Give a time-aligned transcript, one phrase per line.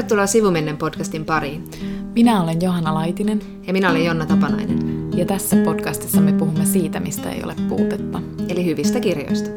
[0.00, 1.70] Tervetuloa Sivumennen podcastin pariin.
[2.14, 3.42] Minä olen Johanna Laitinen.
[3.66, 5.10] Ja minä olen Jonna Tapanainen.
[5.16, 8.22] Ja tässä podcastissa me puhumme siitä, mistä ei ole puutetta.
[8.48, 9.50] Eli hyvistä kirjoista.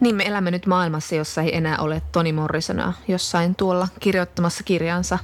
[0.00, 5.18] Niin me elämme nyt maailmassa, jossa ei enää ole Toni Morrisona jossain tuolla kirjoittamassa kirjansa.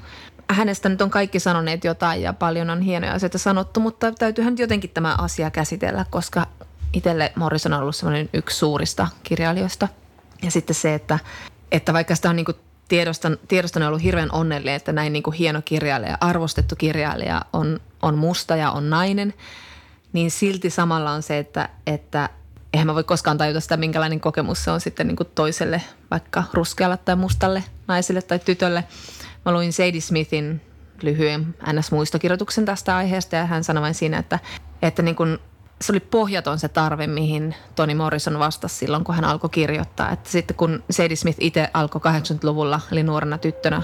[0.51, 4.61] Hänestä nyt on kaikki sanoneet jotain ja paljon on hienoja asioita sanottu, mutta täytyyhän nyt
[4.61, 6.47] jotenkin tämä asia käsitellä, koska
[6.93, 9.89] itselle Morrison on ollut semmoinen yksi suurista kirjailijoista.
[10.43, 11.19] Ja sitten se, että,
[11.73, 12.57] että vaikka sitä on niin kuin
[12.89, 18.19] tiedostan, tiedostan ollut hirveän onnellinen, että näin niin kuin hieno kirjailija, arvostettu kirjailija on, on
[18.19, 19.35] musta ja on nainen,
[20.13, 22.29] niin silti samalla on se, että, että
[22.73, 26.45] eihän mä voi koskaan tajuta sitä, minkälainen kokemus se on sitten niin kuin toiselle, vaikka
[26.53, 28.85] ruskealle tai mustalle naiselle tai tytölle.
[29.45, 30.61] Mä luin Sadie Smithin
[31.03, 34.39] lyhyen NS-muistokirjoituksen tästä aiheesta ja hän sanoi vain siinä, että,
[34.83, 35.39] että niin kuin
[35.81, 40.11] se oli pohjaton se tarve, mihin Toni Morrison vastasi silloin, kun hän alkoi kirjoittaa.
[40.11, 43.83] Että sitten kun Sadie Smith itse alkoi 80-luvulla, eli nuorena tyttönä,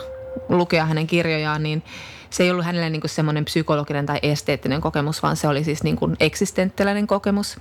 [0.48, 1.83] lukea hänen kirjojaan, niin
[2.30, 5.97] se ei ollut hänelle niin semmoinen psykologinen tai esteettinen kokemus, vaan se oli siis niin
[5.97, 7.56] kuin eksistenttiläinen kokemus.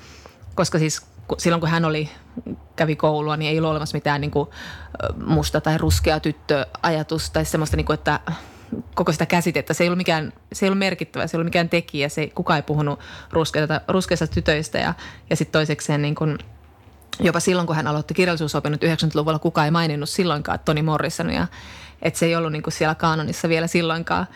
[0.56, 1.06] Koska siis
[1.38, 2.09] silloin, kun hän oli,
[2.75, 4.50] kävi koulua, niin ei ollut olemassa mitään niin kuin
[5.25, 8.19] musta tai ruskea tyttöajatus tai semmoista, niin kuin, että
[8.95, 9.73] koko sitä käsitettä.
[9.73, 12.09] Se ei ollut, mikään, se ei ollut merkittävä, se ei ollut mikään tekijä.
[12.09, 13.00] Se, kukaan ei puhunut
[13.31, 14.94] ruskeista, ruskeista tytöistä ja,
[15.30, 16.38] ja sitten toisekseen niin kuin,
[17.19, 21.47] jopa silloin, kun hän aloitti kirjallisuusopinnot 90-luvulla, kukaan ei maininnut silloinkaan Toni Morrisonia.
[22.02, 24.28] Että se ei ollut niin siellä kanonissa vielä silloinkaan.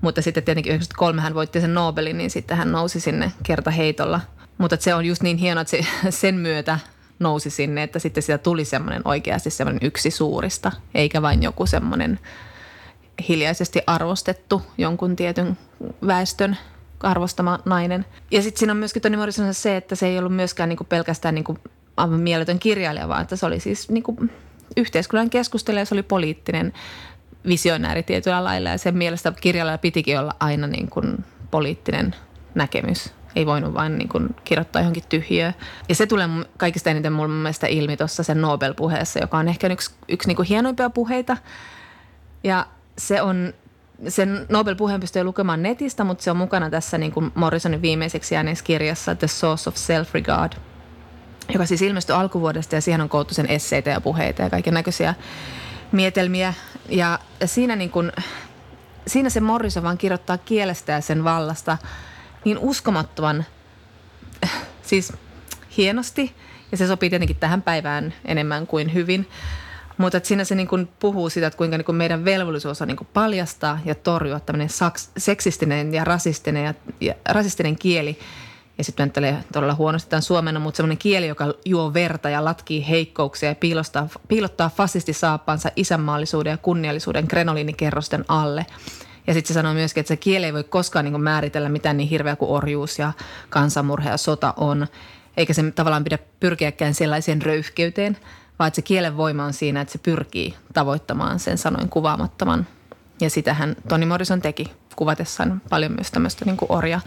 [0.00, 4.20] Mutta sitten tietenkin 93 hän voitti sen Nobelin, niin sitten hän nousi sinne kerta heitolla.
[4.58, 6.78] Mutta se on just niin hienoa, että se, sen myötä
[7.18, 12.18] nousi sinne, että sitten siitä tuli semmoinen oikeasti semmoinen yksi suurista, eikä vain joku semmoinen–
[13.28, 15.58] hiljaisesti arvostettu jonkun tietyn
[16.06, 16.56] väestön
[17.00, 18.06] arvostama nainen.
[18.30, 21.34] Ja sitten siinä on myöskin Toni Morrison se, että se ei ollut myöskään niinku pelkästään
[21.34, 21.58] niinku
[21.96, 24.16] aivan mieletön kirjailija, vaan että se oli siis niinku
[24.76, 26.72] yhteiskunnan keskustelija, se oli poliittinen
[27.46, 32.14] visionääri tietyllä lailla ja sen mielestä kirjailijalla pitikin olla aina niin kuin poliittinen
[32.54, 33.12] näkemys.
[33.36, 35.54] Ei voinut vain niin kuin kirjoittaa johonkin tyhjiöön.
[35.88, 39.90] Ja se tulee kaikista eniten mun mielestä ilmi tuossa sen Nobel-puheessa, joka on ehkä yksi,
[40.08, 41.36] yksi niin kuin hienoimpia puheita.
[42.44, 42.66] Ja
[43.00, 43.54] se on
[44.08, 48.64] sen Nobel-puheen pystyy lukemaan netistä, mutta se on mukana tässä niin kuin Morrisonin viimeiseksi jääneessä
[48.64, 50.58] kirjassa The Source of Self-Regard,
[51.52, 55.14] joka siis ilmestyi alkuvuodesta ja siihen on koottu sen esseitä ja puheita ja kaiken näköisiä
[55.92, 56.54] mietelmiä.
[56.88, 58.12] Ja siinä, niin kuin,
[59.06, 61.78] siinä se Morrison vaan kirjoittaa kielestä ja sen vallasta
[62.44, 63.44] niin uskomattoman,
[64.82, 65.12] siis
[65.76, 66.34] hienosti.
[66.72, 69.28] Ja se sopii tietenkin tähän päivään enemmän kuin hyvin.
[70.00, 72.88] Mutta että siinä se niin kuin puhuu siitä, että kuinka niin kuin meidän velvollisuus on
[72.88, 78.18] niin kuin paljastaa ja torjua tämmöinen saks, seksistinen ja rasistinen, ja, ja rasistinen kieli.
[78.78, 82.88] Ja sitten mä todella huonosti tämän suomena, mutta semmoinen kieli, joka juo verta ja latkii
[82.88, 88.66] heikkouksia ja piilottaa, piilottaa fasistisaappansa isänmaallisuuden ja kunniallisuuden krenoliinikerrosten alle.
[89.26, 92.08] Ja sitten se sanoo myöskin, että se kieli ei voi koskaan niin määritellä mitään niin
[92.08, 93.12] hirveä kuin orjuus ja
[93.50, 94.86] kansanmurhe ja sota on.
[95.36, 98.16] Eikä se tavallaan pidä pyrkiäkään sellaiseen röyhkeyteen–
[98.60, 102.66] vaan että se kielen voima on siinä, että se pyrkii tavoittamaan sen sanoin kuvaamattoman.
[103.20, 107.00] Ja sitähän Toni Morrison teki kuvatessaan paljon myös tämmöistä niin orja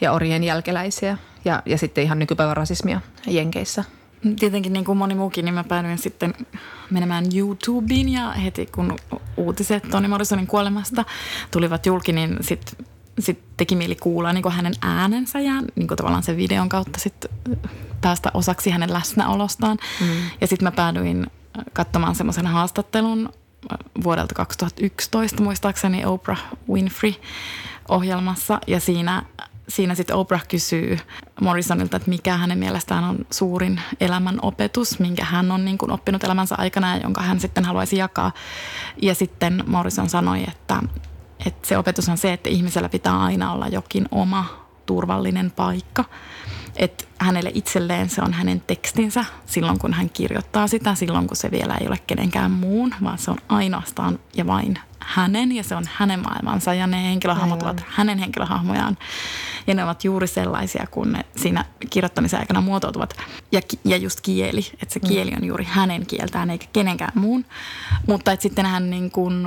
[0.00, 3.84] ja orjien jälkeläisiä ja, ja sitten ihan nykypäivän rasismia Jenkeissä.
[4.38, 6.34] Tietenkin niin kuin moni muukin, niin mä päädyin sitten
[6.90, 8.96] menemään YouTubeen ja heti kun
[9.36, 11.04] uutiset Toni Morrisonin kuolemasta
[11.50, 12.86] tulivat julki, niin sitten
[13.18, 17.00] sit teki mieli kuulla niin kuin hänen äänensä ja niin kuin tavallaan sen videon kautta
[17.00, 17.30] sitten
[18.00, 19.78] päästä osaksi hänen läsnäolostaan.
[20.00, 20.06] Mm.
[20.40, 21.26] Ja sitten mä päädyin
[21.72, 23.32] katsomaan semmoisen haastattelun
[24.04, 27.12] vuodelta 2011 muistaakseni Oprah Winfrey
[27.88, 29.22] ohjelmassa ja siinä
[29.70, 30.98] siinä sitten Oprah kysyy
[31.40, 36.24] Morrisonilta, että mikä hänen mielestään on suurin elämän opetus, minkä hän on niin kuin oppinut
[36.24, 38.32] elämänsä aikana ja jonka hän sitten haluaisi jakaa.
[39.02, 40.82] Ja sitten Morrison sanoi, että,
[41.46, 44.44] että se opetus on se, että ihmisellä pitää aina olla jokin oma
[44.86, 46.04] turvallinen paikka.
[46.76, 51.50] Että hänelle itselleen se on hänen tekstinsä silloin, kun hän kirjoittaa sitä, silloin kun se
[51.50, 55.84] vielä ei ole kenenkään muun, vaan se on ainoastaan ja vain hänen ja se on
[55.94, 58.98] hänen maailmansa ja ne henkilöhahmot ovat hänen henkilöhahmojaan.
[59.66, 63.16] Ja ne ovat juuri sellaisia, kun ne siinä kirjoittamisen aikana muotoutuvat.
[63.52, 67.44] Ja, ja just kieli, että se kieli on juuri hänen kieltään eikä kenenkään muun.
[68.06, 69.46] Mutta että sitten hän niin kuin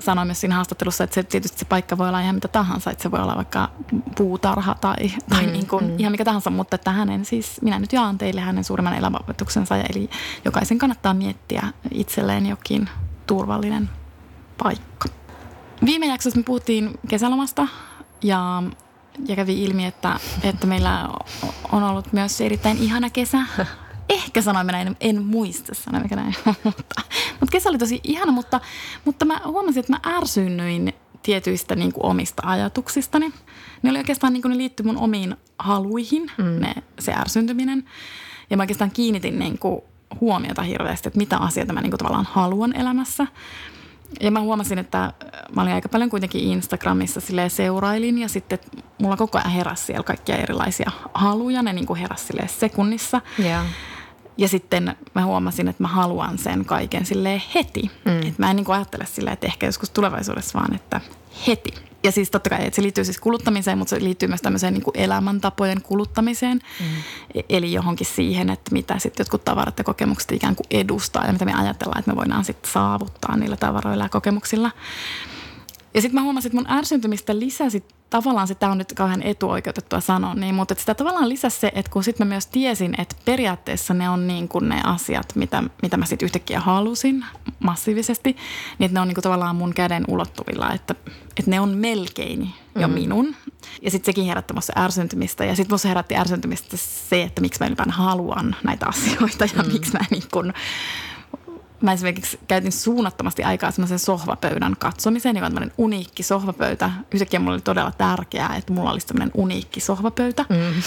[0.00, 3.02] sanoi myös siinä haastattelussa, että se, tietysti se paikka voi olla ihan mitä tahansa, että
[3.02, 3.70] se voi olla vaikka
[4.16, 4.96] puutarha tai,
[5.28, 5.94] tai mm, niin kuin mm.
[5.98, 10.10] ihan mikä tahansa, mutta että hänen siis, minä nyt jaan teille hänen suurimman elämäopetuksensa, eli
[10.44, 12.88] jokaisen kannattaa miettiä itselleen jokin
[13.26, 13.90] turvallinen
[14.58, 15.08] paikka.
[15.84, 17.68] Viime jaksossa me puhuttiin kesälomasta
[18.22, 18.62] ja,
[19.28, 21.08] ja kävi ilmi, että, että meillä
[21.72, 23.38] on ollut myös erittäin ihana kesä
[24.08, 26.34] ehkä sanoin, minä en, en muista sanoa, mikä näin.
[26.64, 27.02] mutta,
[27.40, 28.60] mutta kesä oli tosi ihana, mutta,
[29.04, 30.92] mutta mä huomasin, että mä ärsyynnyin
[31.22, 33.32] tietyistä niin kuin omista ajatuksistani.
[33.82, 36.60] Ne oli oikeastaan niin kuin ne liittyi mun omiin haluihin, mm.
[36.60, 37.84] ne, se ärsyntyminen.
[38.50, 39.80] Ja mä oikeastaan kiinnitin niin kuin
[40.20, 43.26] huomiota hirveästi, että mitä asioita mä niin kuin tavallaan haluan elämässä.
[44.20, 45.12] Ja mä huomasin, että
[45.54, 48.58] mä olin aika paljon kuitenkin Instagramissa seurailin ja sitten
[48.98, 51.62] mulla koko ajan heräsi siellä kaikkia erilaisia haluja.
[51.62, 53.20] Ne niin kuin heräsi sekunnissa.
[53.38, 53.66] Yeah.
[54.36, 57.90] Ja sitten mä huomasin, että mä haluan sen kaiken sille heti.
[58.04, 58.16] Mm.
[58.18, 61.00] Että mä en niin ajattele silleen, että ehkä joskus tulevaisuudessa vaan, että
[61.46, 61.74] heti.
[62.04, 64.82] Ja siis totta kai, että se liittyy siis kuluttamiseen, mutta se liittyy myös tämmöiseen niin
[64.82, 66.60] kuin elämäntapojen kuluttamiseen.
[66.80, 66.86] Mm.
[67.48, 71.44] Eli johonkin siihen, että mitä sitten jotkut tavarat ja kokemukset ikään kuin edustaa ja mitä
[71.44, 74.70] me ajatellaan, että me voidaan sitten saavuttaa niillä tavaroilla ja kokemuksilla.
[75.96, 80.34] Ja sitten mä huomasin, että mun ärsyntymistä lisäsi tavallaan sitä on nyt kauhean etuoikeutettua sanoa,
[80.34, 83.94] niin, mutta että sitä tavallaan lisäsi se, että kun sitten mä myös tiesin, että periaatteessa
[83.94, 87.24] ne on niin kuin ne asiat, mitä, mitä mä sitten yhtäkkiä halusin
[87.58, 88.36] massiivisesti,
[88.78, 90.94] niin että ne on niin kuin tavallaan mun käden ulottuvilla, että,
[91.36, 92.94] että ne on melkein jo mm.
[92.94, 93.36] minun.
[93.82, 97.66] Ja sitten sekin herätti musta ärsyntymistä ja sitten musta herätti ärsyntymistä se, että miksi mä
[97.66, 99.72] ylipäätään haluan näitä asioita ja mm.
[99.72, 100.52] miksi mä niin kuin
[101.80, 106.90] mä esimerkiksi käytin suunnattomasti aikaa semmoisen sohvapöydän katsomiseen, joka on tämmöinen uniikki sohvapöytä.
[107.12, 110.44] Yhtäkkiä mulla oli todella tärkeää, että mulla olisi tämmöinen uniikki sohvapöytä.
[110.48, 110.82] Mm.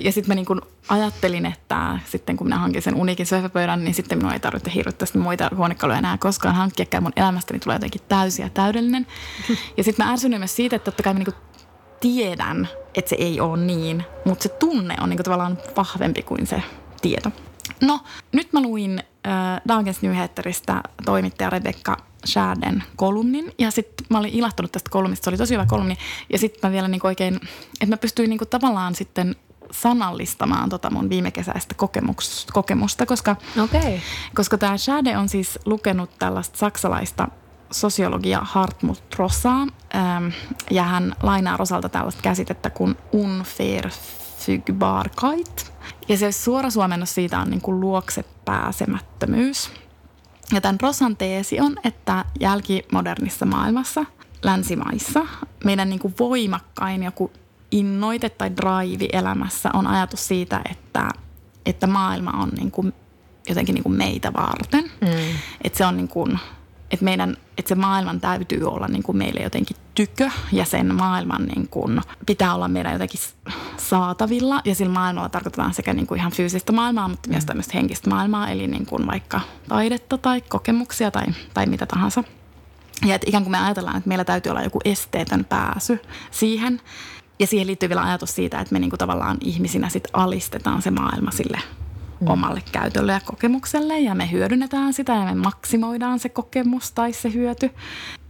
[0.00, 3.94] Ja sitten mä niin kuin ajattelin, että sitten kun minä hankin sen uniikin sohvapöydän, niin
[3.94, 7.00] sitten minua ei tarvitse hirveästi muita huonekaluja enää koskaan hankkia.
[7.00, 9.06] Mun elämästäni tulee jotenkin täysin ja täydellinen.
[9.76, 11.34] Ja sitten mä ärsynyin myös siitä, että totta kai mä niin
[12.00, 16.62] tiedän, että se ei ole niin, mutta se tunne on niin tavallaan vahvempi kuin se
[17.02, 17.30] tieto.
[17.80, 18.00] No,
[18.32, 19.02] nyt mä luin
[19.68, 21.96] Dagens Nyheteristä toimittaja Rebecca
[22.26, 23.52] Schärden kolumnin.
[23.58, 25.96] Ja sitten mä olin ilahtunut tästä kolumnista, se oli tosi hyvä kolumni.
[26.32, 27.34] Ja sitten mä vielä niinku oikein,
[27.80, 29.36] että mä pystyin niinku tavallaan sitten
[29.70, 33.98] sanallistamaan tota mun viime kesäistä kokemus, kokemusta, koska, okay.
[34.34, 37.28] koska tämä Schade on siis lukenut tällaista saksalaista
[37.70, 40.28] sosiologia Hartmut Rossaa, ähm,
[40.70, 45.70] ja hän lainaa Rosalta tällaista käsitettä kuin unverfügbarkeit–
[46.08, 49.70] ja se suora suomennos siitä on niin kuin luokse pääsemättömyys.
[50.52, 54.04] Ja tämän Rosan teesi on, että jälkimodernissa maailmassa,
[54.42, 55.26] länsimaissa,
[55.64, 57.30] meidän niin kuin voimakkain joku
[57.70, 61.08] innoite tai drive elämässä on ajatus siitä, että,
[61.66, 62.92] että maailma on niin kuin
[63.48, 64.84] jotenkin niin kuin meitä varten.
[64.84, 65.08] Mm.
[65.64, 66.38] Että se on niin kuin
[66.90, 71.44] että, meidän, että se maailman täytyy olla niin kuin meille jotenkin tykö ja sen maailman
[71.44, 73.20] niin kuin pitää olla meidän jotenkin
[73.76, 74.60] saatavilla.
[74.64, 77.46] Ja sillä maailmalla tarkoitetaan sekä niin kuin ihan fyysistä maailmaa, mutta myös mm.
[77.46, 82.24] tämmöistä henkistä maailmaa, eli niin kuin vaikka taidetta tai kokemuksia tai, tai mitä tahansa.
[83.06, 86.00] Ja että ikään kuin me ajatellaan, että meillä täytyy olla joku esteetön pääsy
[86.30, 86.80] siihen.
[87.38, 90.90] Ja siihen liittyy vielä ajatus siitä, että me niin kuin tavallaan ihmisinä sit alistetaan se
[90.90, 91.58] maailma sille
[92.20, 92.28] mm.
[92.28, 97.32] omalle käytölle ja kokemukselle ja me hyödynnetään sitä ja me maksimoidaan se kokemus tai se
[97.32, 97.70] hyöty.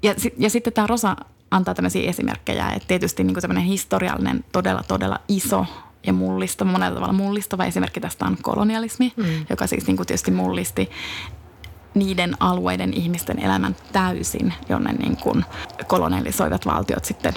[0.03, 1.17] Ja, ja sitten tämä Rosa
[1.51, 5.67] antaa tämmöisiä esimerkkejä, että tietysti niin tämmöinen historiallinen, todella, todella iso
[6.07, 9.25] ja mullistava, monella tavalla mullistava esimerkki tästä on kolonialismi, mm.
[9.51, 10.91] joka siis niin kuin tietysti mullisti
[11.95, 15.45] niiden alueiden ihmisten elämän täysin, jonne niin kuin
[15.87, 17.35] kolonialisoivat valtiot sitten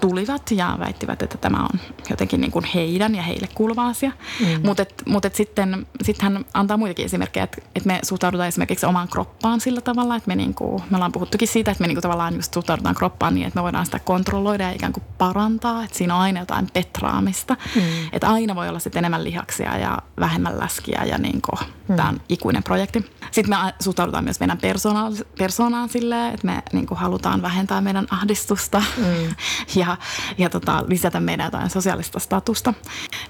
[0.00, 4.12] tulivat ja väittivät, että tämä on jotenkin niin kuin heidän ja heille kuuluva asia.
[4.40, 4.66] Mm.
[4.66, 9.60] Mutta mut sitten sit hän antaa muitakin esimerkkejä, että, että me suhtaudutaan esimerkiksi omaan kroppaan
[9.60, 12.34] sillä tavalla, että me, niin kuin, me ollaan puhuttukin siitä, että me niin kuin tavallaan
[12.34, 16.14] just suhtaudutaan kroppaan niin, että me voidaan sitä kontrolloida ja ikään kuin parantaa, että siinä
[16.14, 17.56] on aina jotain petraamista.
[17.74, 17.82] Mm.
[18.12, 21.96] Että aina voi olla sitten enemmän lihaksia ja vähemmän läskiä ja niin kuin, mm.
[21.96, 23.12] tämä on ikuinen projekti.
[23.30, 28.06] Sitten me suhtaudutaan myös meidän persoonaan, persoonaan silleen, että me niin kuin halutaan vähentää meidän
[28.10, 29.34] ahdistusta mm.
[29.80, 29.96] ja ja,
[30.38, 32.74] ja tota, lisätä meidän jotain sosiaalista statusta.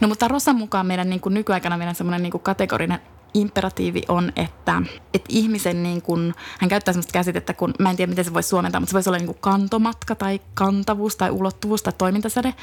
[0.01, 3.01] No mutta Rosan mukaan meidän niin kuin nykyaikana meidän semmoinen niin kuin kategorinen
[3.35, 4.83] imperatiivi on, että,
[5.15, 8.49] että ihmisen, niin kuin, hän käyttää sellaista käsitettä, kun mä en tiedä miten se voisi
[8.49, 12.55] suomentaa, mutta se voisi olla niin kuin kantomatka tai kantavuus tai ulottuvuus tai toimintasäde,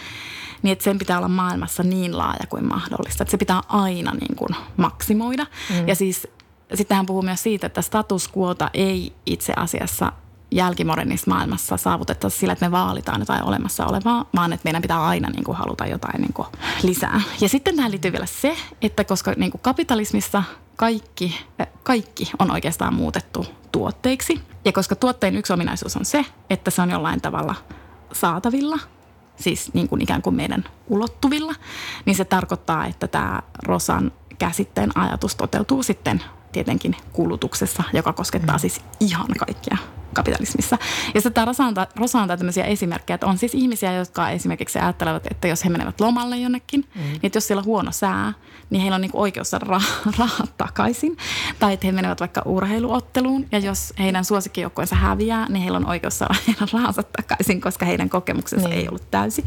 [0.61, 3.23] niin että sen pitää olla maailmassa niin laaja kuin mahdollista.
[3.23, 5.45] Että se pitää aina niin kuin maksimoida.
[5.69, 5.87] Mm.
[5.87, 6.27] Ja siis
[6.73, 10.11] sitten hän puhuu myös siitä, että status quota ei itse asiassa
[10.55, 15.29] jälkimodernissa maailmassa saavutettaisiin sillä, että me vaalitaan jotain olemassa olevaa, vaan että meidän pitää aina
[15.29, 16.47] niin kuin, haluta jotain niin kuin,
[16.83, 17.21] lisää.
[17.41, 20.43] Ja sitten tähän liittyy vielä se, että koska niin kuin kapitalismissa
[20.75, 21.39] kaikki,
[21.83, 26.89] kaikki on oikeastaan muutettu tuotteiksi, ja koska tuotteen yksi ominaisuus on se, että se on
[26.89, 27.55] jollain tavalla
[28.11, 28.79] saatavilla,
[29.35, 31.55] siis niin kuin ikään kuin meidän ulottuvilla,
[32.05, 38.59] niin se tarkoittaa, että tämä Rosan käsitteen ajatus toteutuu sitten tietenkin kulutuksessa, joka koskettaa mm.
[38.59, 39.77] siis ihan kaikkia
[40.13, 40.77] kapitalismissa.
[41.15, 45.27] Ja sitten Rosa antaa, Rosa antaa tämmöisiä esimerkkejä, että on siis ihmisiä, jotka esimerkiksi ajattelevat,
[45.31, 47.01] että jos he menevät lomalle jonnekin, mm.
[47.01, 48.33] niin että jos siellä on huono sää,
[48.69, 51.17] niin heillä on niin oikeus saada rah- rahat takaisin.
[51.59, 56.19] Tai että he menevät vaikka urheiluotteluun ja jos heidän suosikkijoukkueensa häviää, niin heillä on oikeus
[56.19, 58.79] saada heidän rahansa takaisin, koska heidän kokemuksensa niin.
[58.79, 59.45] ei ollut täysi.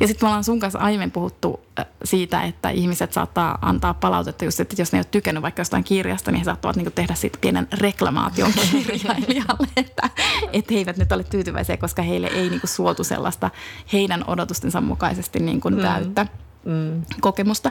[0.00, 1.60] Ja sitten me ollaan sun kanssa aiemmin puhuttu
[2.04, 5.84] siitä, että ihmiset saattaa antaa palautetta just, että jos ne ei ole tykännyt vaikka jostain
[5.84, 9.68] kirjasta, niin he saattavat niin tehdä siitä pienen reklamaation kirjailijalle,
[10.04, 13.50] että, että he eivät nyt ole tyytyväisiä, koska heille ei niin suotu sellaista
[13.92, 15.82] heidän odotustensa mukaisesti niin kuin mm.
[15.82, 16.26] täyttä
[16.64, 17.02] mm.
[17.20, 17.70] kokemusta.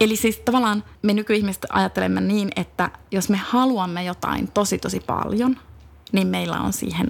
[0.00, 5.56] Eli siis tavallaan me nykyihmiset ajattelemme niin, että jos me haluamme jotain tosi tosi paljon,
[6.12, 7.08] niin meillä on siihen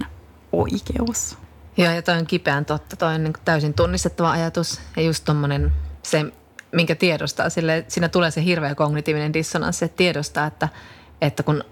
[0.53, 1.37] oikeus.
[1.77, 2.97] Joo, ja toi on kipeän totta.
[2.97, 4.81] Toi on niin täysin tunnistettava ajatus.
[4.97, 6.25] Ja just tommonen se,
[6.73, 10.69] minkä tiedostaa, sille, siinä tulee se hirveä kognitiivinen dissonanssi, että tiedostaa, että,
[11.21, 11.65] että kun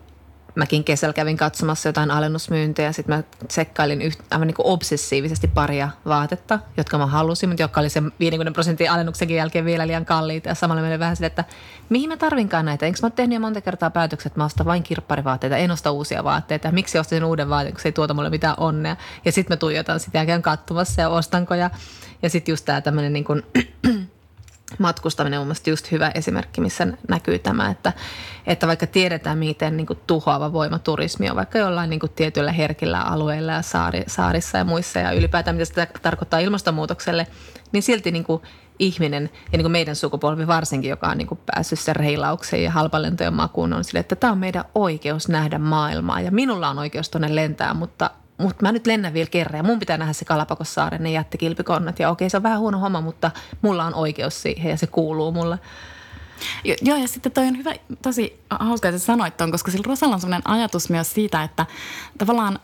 [0.55, 2.93] mäkin kesällä kävin katsomassa jotain alennusmyyntejä.
[2.93, 7.81] Sitten mä tsekkailin yht, aivan niin kuin obsessiivisesti paria vaatetta, jotka mä halusin, mutta jotka
[7.81, 10.49] oli sen 50 prosentin alennuksenkin jälkeen vielä liian kalliita.
[10.49, 11.45] Ja samalla meillä vähän sille, että
[11.89, 12.87] mihin mä tarvinkaan näitä?
[12.87, 15.91] Enkö mä oon tehnyt jo monta kertaa päätökset, että mä ostan vain kirpparivaatteita, en osta
[15.91, 16.73] uusia vaatteita.
[16.73, 18.97] Miksi ostin uuden vaatteen, kun se ei tuota mulle mitään onnea?
[19.25, 21.55] Ja sitten mä tuijotan sitä jälkeen katsomassa ja ostanko.
[21.55, 21.71] Ja,
[22.23, 23.43] ja sitten just tämä tämmöinen niin kuin
[24.79, 27.93] matkustaminen on mun just hyvä esimerkki, missä näkyy tämä, että,
[28.47, 32.53] että vaikka tiedetään, miten niin kuin tuhoava voima turismi on vaikka jollain niin kuin tietyillä
[32.53, 37.27] herkillä alueilla ja saari, saarissa ja muissa ja ylipäätään mitä sitä tarkoittaa ilmastonmuutokselle,
[37.73, 38.43] niin silti niin kuin
[38.79, 42.71] ihminen ja niin kuin meidän sukupolvi varsinkin, joka on niin kuin päässyt sen reilaukseen ja
[42.71, 46.21] halpalentojen makuun, on sille, että tämä on meidän oikeus nähdä maailmaa.
[46.21, 49.79] Ja minulla on oikeus tuonne lentää, mutta mutta mä nyt lennän vielä kerran ja mun
[49.79, 51.99] pitää nähdä se Kalapakossaaren ne jättikilpikonnat.
[51.99, 53.31] Ja okei, se on vähän huono homma, mutta
[53.63, 55.59] mulla on oikeus siihen ja se kuuluu mulle.
[56.83, 60.21] Joo, ja sitten toi on hyvä, tosi hauska, että sanoit ton, koska sillä Rosalla on
[60.21, 61.67] sellainen ajatus myös siitä, että
[62.19, 62.59] tavallaan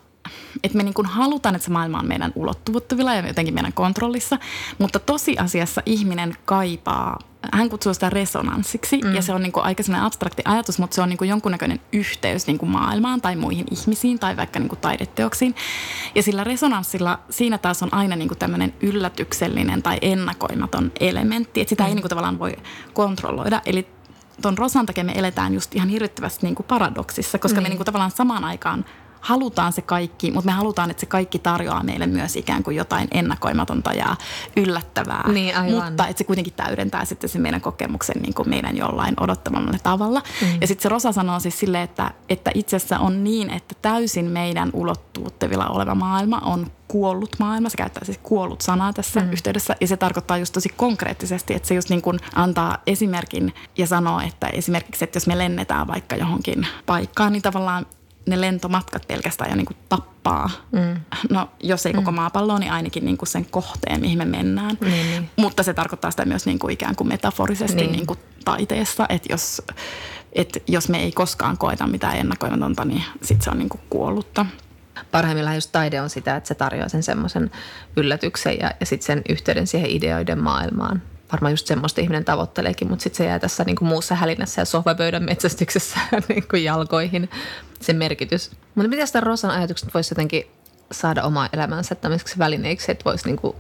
[0.63, 4.39] että me niin kuin halutaan, että se maailma on meidän ulottuvuttavilla ja jotenkin meidän kontrollissa,
[4.79, 7.19] mutta tosiasiassa ihminen kaipaa
[7.53, 9.15] hän kutsuu sitä resonanssiksi mm.
[9.15, 11.81] ja se on niin kuin aika sellainen abstrakti ajatus, mutta se on niin kuin jonkunnäköinen
[11.93, 15.55] yhteys niin kuin maailmaan tai muihin ihmisiin tai vaikka niin kuin taideteoksiin.
[16.15, 21.69] Ja sillä resonanssilla siinä taas on aina niin kuin tämmöinen yllätyksellinen tai ennakoimaton elementti, että
[21.69, 21.89] sitä mm.
[21.89, 22.57] ei niin kuin tavallaan voi
[22.93, 23.63] kontrolloida.
[23.67, 23.89] Eli
[24.43, 27.63] tuon Rosan takia me eletään just ihan hirvittävästi niin kuin paradoksissa, koska mm.
[27.63, 28.85] me niin kuin tavallaan samaan aikaan–
[29.25, 33.09] halutaan se kaikki, mutta me halutaan, että se kaikki tarjoaa meille myös ikään kuin jotain
[33.11, 34.17] ennakoimatonta ja
[34.57, 35.33] yllättävää.
[35.33, 35.85] Niin, aivan.
[35.85, 40.23] Mutta että se kuitenkin täydentää sitten se meidän kokemuksen niin kuin meidän jollain odottamalla tavalla.
[40.43, 40.49] Mm.
[40.61, 44.25] Ja sitten se Rosa sanoo siis sille, että, että itse asiassa on niin, että täysin
[44.25, 47.69] meidän ulottuvuuttavilla oleva maailma on kuollut maailma.
[47.69, 49.33] Se käyttää siis kuollut sanaa tässä mm.
[49.33, 53.87] yhteydessä ja se tarkoittaa just tosi konkreettisesti, että se just niin kuin antaa esimerkin ja
[53.87, 57.87] sanoo, että esimerkiksi, että jos me lennetään vaikka johonkin paikkaan, niin tavallaan
[58.27, 60.51] ne lentomatkat pelkästään jo niin kuin tappaa.
[60.73, 61.01] Mm.
[61.31, 62.15] No jos ei koko mm.
[62.15, 64.79] maapalloa, niin ainakin niin kuin sen kohteen, mihin me mennään.
[64.81, 65.31] Niin, niin.
[65.37, 67.93] Mutta se tarkoittaa sitä myös niin kuin ikään kuin metaforisesti niin.
[67.93, 69.63] Niin kuin taiteessa, että jos,
[70.33, 74.47] että jos me ei koskaan koeta mitään ennakoimatonta, niin sitten se on niin kuin kuollutta.
[75.11, 77.51] Parhaimmillaan just taide on sitä, että se tarjoaa sen semmoisen
[77.97, 81.03] yllätyksen ja, ja sitten sen yhteyden siihen ideoiden maailmaan
[81.33, 84.65] varmaan just semmoista ihminen tavoitteleekin, mutta sitten se jää tässä niin kuin muussa hälinässä ja
[84.65, 87.31] sohvapöydän metsästyksessä niin kuin jalkoihin
[87.87, 88.51] se merkitys.
[88.75, 90.47] Mutta miten sitä Rosan ajatukset voisi jotenkin
[90.93, 93.57] saada omaa elämänsä tämmöiseksi välineeksi, että voisi niin kuin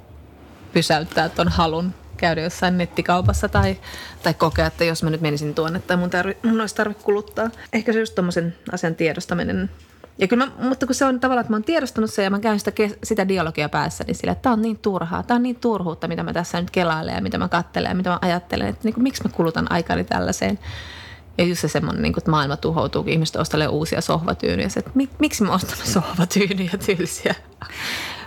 [0.73, 3.77] pysäyttää tuon halun käydä jossain nettikaupassa tai,
[4.23, 7.51] tai kokea, että jos mä nyt menisin tuonne tai mun, tarvi, mun olisi tarve kuluttaa.
[7.73, 9.71] Ehkä se just tuommoisen asian tiedostaminen
[10.19, 12.39] ja kyllä mä, mutta kun se on tavallaan, että mä oon tiedostanut sen ja mä
[12.39, 15.57] käyn sitä, sitä dialogia päässä, niin sillä, että tämä on niin turhaa, tämä on niin
[15.57, 18.81] turhuutta, mitä mä tässä nyt kelailen ja mitä mä katselen ja mitä mä ajattelen, että
[18.85, 20.59] niin kuin, miksi mä kulutan aikani tällaiseen.
[21.39, 24.69] Ja just se semmoinen, niin että maailma tuhoutuu, kun ihmiset ostelee uusia sohvatyynyjä.
[24.69, 27.35] Se, että mik, miksi mä ostan sohvatyynyjä tylsiä?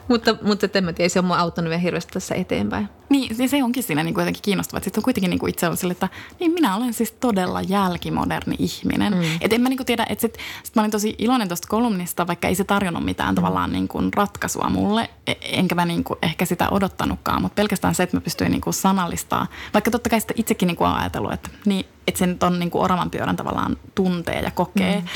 [0.07, 2.89] Mutta, mutta en mä tiedä, se on mua auttanut vielä hirveästi tässä eteenpäin.
[3.09, 4.83] Niin, se onkin siinä niin kuin jotenkin kiinnostavaa.
[4.83, 6.09] Sitten on kuitenkin niin kuin itse on sille, että
[6.39, 9.13] niin minä olen siis todella jälkimoderni ihminen.
[9.13, 9.21] Mm.
[9.41, 12.27] Että en mä niin kuin tiedä, että sit, sit mä olin tosi iloinen tuosta kolumnista,
[12.27, 13.35] vaikka ei se tarjonnut mitään mm.
[13.35, 15.09] tavallaan niin kuin ratkaisua mulle.
[15.27, 18.61] E, enkä mä niin kuin ehkä sitä odottanutkaan, mutta pelkästään se, että mä pystyin niin
[18.61, 19.47] kuin sanallistaa.
[19.73, 22.59] Vaikka totta kai sitä itsekin niin kuin on ajatellut, että, niin, että se nyt on
[22.59, 24.99] niin kuin oravan pyörän tavallaan tuntee ja kokee.
[24.99, 25.07] Mm.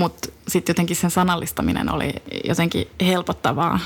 [0.00, 2.14] Mutta sitten jotenkin sen sanallistaminen oli
[2.44, 3.80] jotenkin helpottavaa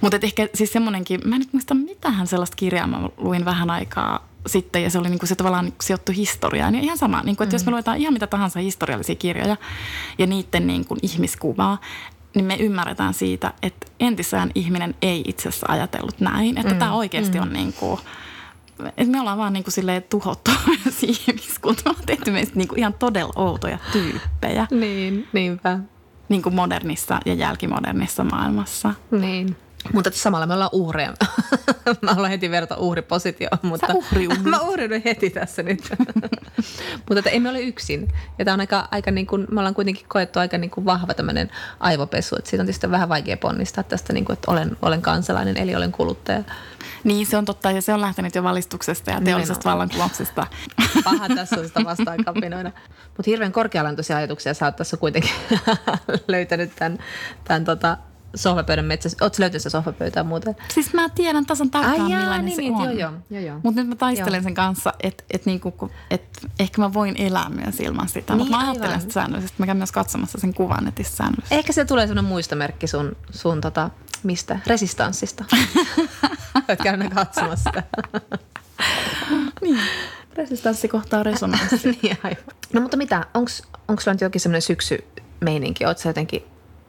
[0.00, 4.28] mutta ehkä siis semmoinenkin, mä en nyt muista mitähän sellaista kirjaa mä luin vähän aikaa
[4.46, 6.74] sitten ja se oli niinku se tavallaan sijoittu historiaan.
[6.74, 7.54] Ja ihan sama, niinku, että mm.
[7.54, 9.56] jos me luetaan ihan mitä tahansa historiallisia kirjoja
[10.18, 11.80] ja niiden niinku ihmiskuvaa,
[12.34, 16.58] niin me ymmärretään siitä, että entisään ihminen ei itse asiassa ajatellut näin.
[16.58, 16.78] Että mm.
[16.78, 17.42] tämä oikeasti mm.
[17.42, 18.00] on niin kuin,
[18.86, 20.50] että me ollaan vaan niin kuin silleen tuhottu
[21.28, 21.82] ihmiskunta.
[21.84, 24.66] Me on tehty meistä niin kuin ihan todella outoja tyyppejä.
[24.70, 25.78] Niin, niinpä.
[26.28, 28.94] niin kuin modernissa ja jälkimodernissa maailmassa.
[29.10, 29.56] Niin.
[29.92, 31.12] Mutta samalla me ollaan uhreja.
[32.02, 35.90] mä haluan heti verrata uhripositioon, mutta uhri mä uhriudun heti tässä nyt.
[37.08, 38.12] mutta että emme ole yksin.
[38.38, 41.14] Ja tämä on aika, aika niin kuin, me ollaan kuitenkin koettu aika niin kuin vahva
[41.14, 41.50] tämmöinen
[41.80, 42.36] aivopesu.
[42.36, 45.76] Että siitä on tietysti vähän vaikea ponnistaa tästä, niin kuin, että olen, olen kansalainen, eli
[45.76, 46.42] olen kuluttaja.
[47.04, 47.70] Niin, se on totta.
[47.70, 50.46] Ja se on lähtenyt jo valistuksesta ja teollisesta vallankumouksesta.
[51.04, 52.72] Paha tässä on sitä vastaan kapinoida.
[53.06, 55.30] Mutta hirveän korkealantoisia ajatuksia sä oot tässä kuitenkin
[56.28, 56.98] löytänyt tämän,
[57.44, 57.96] tämän tota,
[58.36, 59.18] sohvapöydän metsässä.
[59.20, 60.56] Oletko löytänyt sitä sohvapöytää muuten?
[60.74, 62.84] Siis mä tiedän tasan tarkkaan, Ai jaa, millainen niin, se niin, on.
[62.84, 63.60] Joo, joo, joo, joo.
[63.62, 64.42] Mutta nyt mä taistelen joo.
[64.42, 68.32] sen kanssa, että et niinku, et ehkä mä voin elää myös ilman sitä.
[68.32, 69.56] Niin, mutta mä ajattelen sitä säännöllisesti.
[69.58, 71.54] Mä käyn myös katsomassa sen kuvan netissä säännöllisesti.
[71.54, 73.90] Ehkä se tulee sellainen muistomerkki sun, sun tota,
[74.22, 74.58] mistä?
[74.66, 75.44] Resistanssista.
[76.68, 77.82] Voit käydä katsomassa sitä.
[79.62, 79.80] niin.
[80.36, 81.98] Resistanssi kohtaa resonanssi.
[82.02, 82.44] niin, aivan.
[82.72, 83.50] No mutta mitä, onko
[84.00, 85.86] sulla nyt jokin semmoinen syksymeininki?
[85.86, 86.42] Oletko jotenkin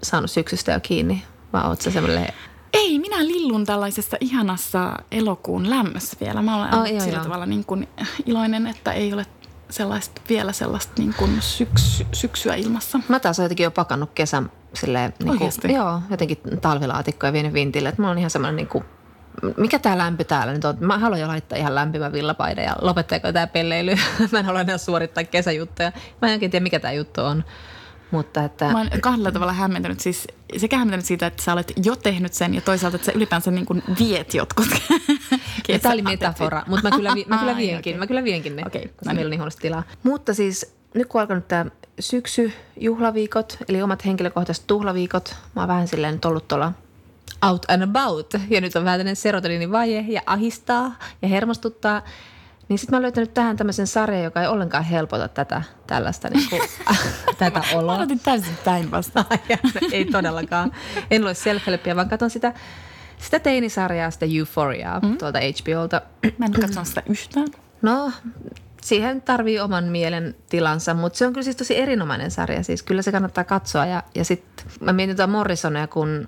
[0.04, 1.24] saanut syksystä jo kiinni?
[1.54, 2.28] Vai oot sä semmoinen...
[2.74, 6.42] Ei, minä lillun tällaisessa ihanassa elokuun lämmössä vielä.
[6.42, 7.24] Mä olen oh, joo, sillä joo.
[7.24, 7.88] tavalla niin kuin
[8.26, 9.26] iloinen, että ei ole
[9.70, 13.00] sellaista, vielä sellaista niin kuin syksy, syksyä ilmassa.
[13.08, 17.90] Mä taas olen jotenkin jo pakannut kesän silleen, niin kuin, joo, jotenkin talvilaatikkoja vienyt vintille.
[17.90, 18.84] Että mulla on ihan semmoinen niin kuin,
[19.58, 20.78] mikä tämä lämpö täällä nyt on?
[20.80, 23.96] Mä haluan jo laittaa ihan lämpimän villapaiden ja lopettaako tämä pelleily.
[24.32, 25.92] mä en halua enää suorittaa kesäjuttuja.
[26.22, 27.44] Mä en oikein tiedä, mikä tämä juttu on.
[28.12, 28.72] Mutta että...
[28.72, 30.00] Mä oon kahdella tavalla hämmentynyt.
[30.00, 33.52] Siis sekä hämmentynyt siitä, että sä olet jo tehnyt sen ja toisaalta, että sä ylipäänsä
[33.52, 34.68] niin kuin viet jotkut
[35.82, 38.00] Tämä oli metafora, mutta mä kyllä, mä kyllä vienkin, okay.
[38.00, 38.82] mä kyllä vienkin ne, okay.
[38.82, 39.84] koska no meillä on niin huonosti tilaa.
[40.04, 41.66] Mutta siis nyt kun on alkanut tämä
[42.00, 46.74] syksy, juhlaviikot, eli omat henkilökohtaiset tuhlaviikot, mä oon vähän silleen nyt ollut tuolla
[47.42, 48.34] out and about.
[48.50, 52.02] Ja nyt on vähän tämmöinen serotoniinivaje ja ahistaa ja hermostuttaa.
[52.70, 56.62] Niin sitten mä löytänyt tähän tämmöisen sarjan, joka ei ollenkaan helpota tätä tällaista niin kuin,
[57.40, 57.98] tätä oloa.
[57.98, 59.26] Mä otin täysin päinvastoin.
[59.92, 60.72] ei todellakaan.
[61.12, 61.64] En lue self
[61.96, 62.54] vaan katson sitä,
[63.18, 65.18] sitä teinisarjaa, sitä Euphoria mm.
[65.18, 66.02] tuolta HBOlta.
[66.38, 67.48] Mä en katso sitä yhtään.
[67.82, 68.12] No,
[68.82, 72.64] siihen tarvii oman mielen tilansa, mutta se on kyllä siis tosi erinomainen sarja.
[72.64, 73.86] Siis kyllä se kannattaa katsoa.
[73.86, 76.28] Ja, ja sitten mä mietin tuota Morrisonia, kun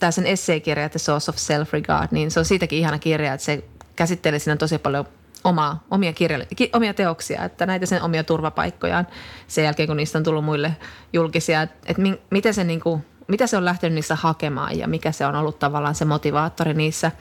[0.00, 3.64] tämä sen esseekirja The Source of Self-Regard, niin se on siitäkin ihana kirja, että se
[3.96, 5.06] käsittelee siinä tosi paljon
[5.44, 6.38] omaa, omia, kirja,
[6.72, 9.06] omia teoksia, että näitä sen omia turvapaikkojaan
[9.46, 10.76] sen jälkeen, kun niistä on tullut muille
[11.12, 15.12] julkisia, että, että miten se niin kuin, mitä se on lähtenyt niissä hakemaan ja mikä
[15.12, 17.12] se on ollut tavallaan se motivaattori niissä.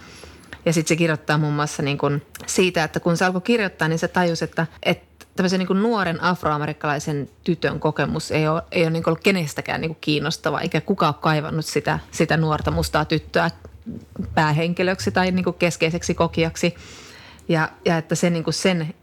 [0.66, 4.00] Ja sitten se kirjoittaa muun muassa niin kuin siitä, että kun se alkoi kirjoittaa, niin
[4.00, 8.90] se tajusi, että, että tämmöisen niin kuin nuoren afroamerikkalaisen tytön kokemus ei ole, ei ole
[8.90, 13.52] niin ollut kenestäkään niin kuin kiinnostava, eikä kukaan ole kaivannut sitä, sitä nuorta mustaa tyttöä
[14.36, 16.76] päähenkilöksi tai niin kuin keskeiseksi kokijaksi.
[17.52, 18.94] Ja, ja että se, niin kuin sen,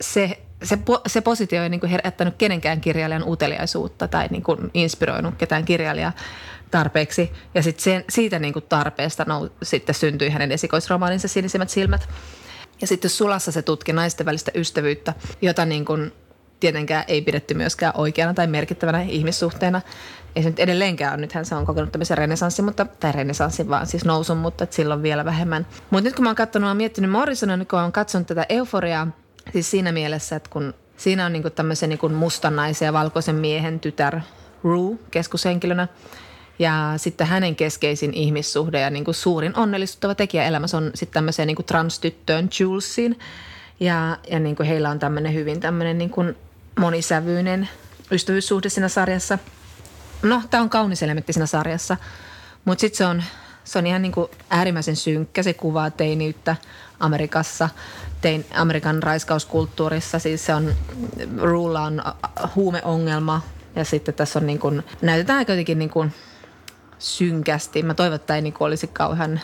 [0.00, 5.34] se, se, se positio ei niin kuin herättänyt kenenkään kirjailijan uteliaisuutta tai niin kuin inspiroinut
[5.38, 6.12] ketään kirjailijaa
[6.70, 7.32] tarpeeksi.
[7.54, 12.08] Ja sitten siitä niin kuin tarpeesta nou, sitten syntyi hänen esikoisromaaninsa Sinisimmät silmät.
[12.80, 16.12] Ja sitten Sulassa se tutki naisten välistä ystävyyttä, jota niin kuin
[16.64, 19.80] tietenkään ei pidetty myöskään oikeana tai merkittävänä ihmissuhteena.
[20.36, 21.20] Ei se nyt edelleenkään ole.
[21.20, 25.24] Nythän se on kokenut tämmöisen renesanssin, mutta, tai renesanssin vaan siis nousun, mutta silloin vielä
[25.24, 25.66] vähemmän.
[25.90, 28.46] Mutta nyt kun mä oon katsonut, mä oon miettinyt Morrisonia, niin kun oon katsonut tätä
[28.48, 29.06] euforiaa,
[29.52, 33.80] siis siinä mielessä, että kun siinä on niinku tämmöisen niinku mustan naisen ja valkoisen miehen
[33.80, 34.20] tytär
[34.62, 35.88] Rue keskushenkilönä,
[36.58, 41.46] ja sitten hänen keskeisin ihmissuhde ja niin kuin suurin onnellistuttava tekijä elämässä on sitten tämmöiseen
[41.46, 43.18] niin kuin transtyttöön Julesiin.
[43.80, 46.36] Ja, ja niin kuin heillä on tämmöinen hyvin tämmöinen niin kuin
[46.78, 47.68] monisävyinen
[48.10, 49.38] ystävyyssuhde siinä sarjassa.
[50.22, 51.96] No, tämä on kaunis elementti siinä sarjassa,
[52.64, 53.22] mutta sitten se on,
[53.64, 55.42] se on ihan niin kuin äärimmäisen synkkä.
[55.42, 56.56] Se kuvaa teiniyttä
[57.00, 57.68] Amerikassa,
[58.20, 60.18] tein, Amerikan raiskauskulttuurissa.
[60.18, 60.74] Siis se on,
[61.42, 62.02] Rula on
[62.54, 63.42] huumeongelma
[63.76, 66.12] ja sitten tässä on niin kuin, näytetään aika jotenkin niin kuin
[66.98, 67.82] synkästi.
[67.82, 69.40] Mä toivon, että ei niin olisi kauhean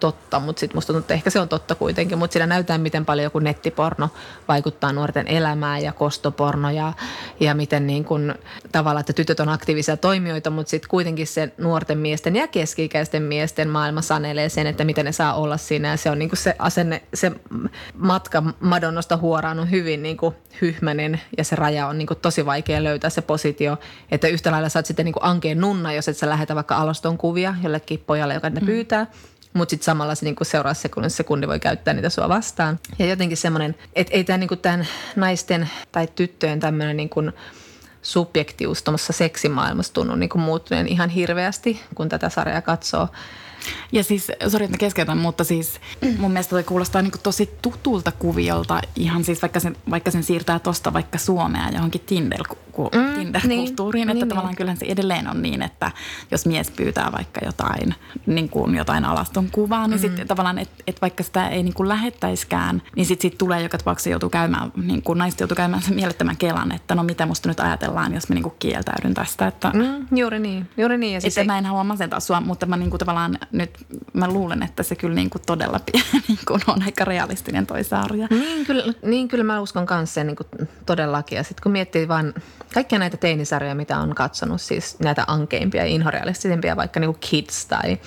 [0.00, 3.04] totta, mutta sitten musta tuntuu, että ehkä se on totta kuitenkin, mutta siinä näyttää, miten
[3.04, 4.08] paljon joku nettiporno
[4.48, 6.92] vaikuttaa nuorten elämään ja kostoporno ja,
[7.40, 8.34] ja miten niin kuin,
[8.72, 13.68] tavallaan, että tytöt on aktiivisia toimijoita, mutta sitten kuitenkin se nuorten miesten ja keski-ikäisten miesten
[13.68, 16.56] maailma sanelee sen, että miten ne saa olla siinä ja se on niin kuin se
[16.58, 17.32] asenne, se
[17.94, 22.46] matka Madonnasta huoraan on hyvin niin kuin hyhmänen ja se raja on niin kuin tosi
[22.46, 23.76] vaikea löytää se positio,
[24.10, 27.18] että yhtä lailla saat sitten niin kuin ankeen nunna, jos et sä lähetä vaikka alaston
[27.18, 28.66] kuvia jollekin pojalle, joka ne mm.
[29.52, 32.78] Mutta sitten samalla se niinku seuraavassa sekunnissa sekundi voi käyttää niitä sua vastaan.
[32.98, 37.22] Ja jotenkin semmoinen, että ei tämä niinku tämän naisten tai tyttöjen tämmöinen niinku
[38.02, 43.08] subjektius tuommoisessa seksimaailmassa tunnu niinku muuttuneen ihan hirveästi, kun tätä sarjaa katsoo.
[43.92, 45.80] Ja siis, sori että keskeytän, mutta siis
[46.18, 50.58] mun mielestä toi kuulostaa niin tosi tutulta kuviolta, ihan siis vaikka sen, vaikka sen siirtää
[50.58, 52.40] tosta vaikka Suomea johonkin Tinder,
[52.80, 54.56] ku, mm, Tinder-kulttuuriin, niin, että niin, tavallaan niin.
[54.56, 55.90] kyllähän se edelleen on niin, että
[56.30, 57.94] jos mies pyytää vaikka jotain,
[58.26, 60.00] niin kuin jotain alaston kuvaa, niin mm.
[60.00, 63.78] sitten tavallaan, että et vaikka sitä ei niin kuin lähettäiskään, niin sitten sit tulee joka
[63.78, 67.48] tapauksessa joutuu käymään, niin kuin naiset joutuu käymään sen mielettömän kelan, että no mitä musta
[67.48, 69.46] nyt ajatellaan, jos mä niin kuin kieltäydyn tästä.
[69.46, 71.12] Että, mm, juuri niin, juuri niin.
[71.12, 71.46] Ja että ei...
[71.46, 73.70] mä en halua masentaa sua, mutta mä niin kuin tavallaan nyt
[74.12, 75.80] mä luulen, että se kyllä niin kuin todella
[76.28, 78.26] niin kuin on aika realistinen toi sarja.
[78.30, 81.36] Niin kyllä, niin kyllä mä uskon kanssa sen niin kuin todellakin.
[81.36, 82.34] Ja sitten kun miettii vaan
[82.74, 87.66] kaikkia näitä teinisarjoja, mitä on katsonut, siis näitä ankeimpia ja inhorealistisempia, vaikka niin kuin Kids
[87.66, 87.98] tai,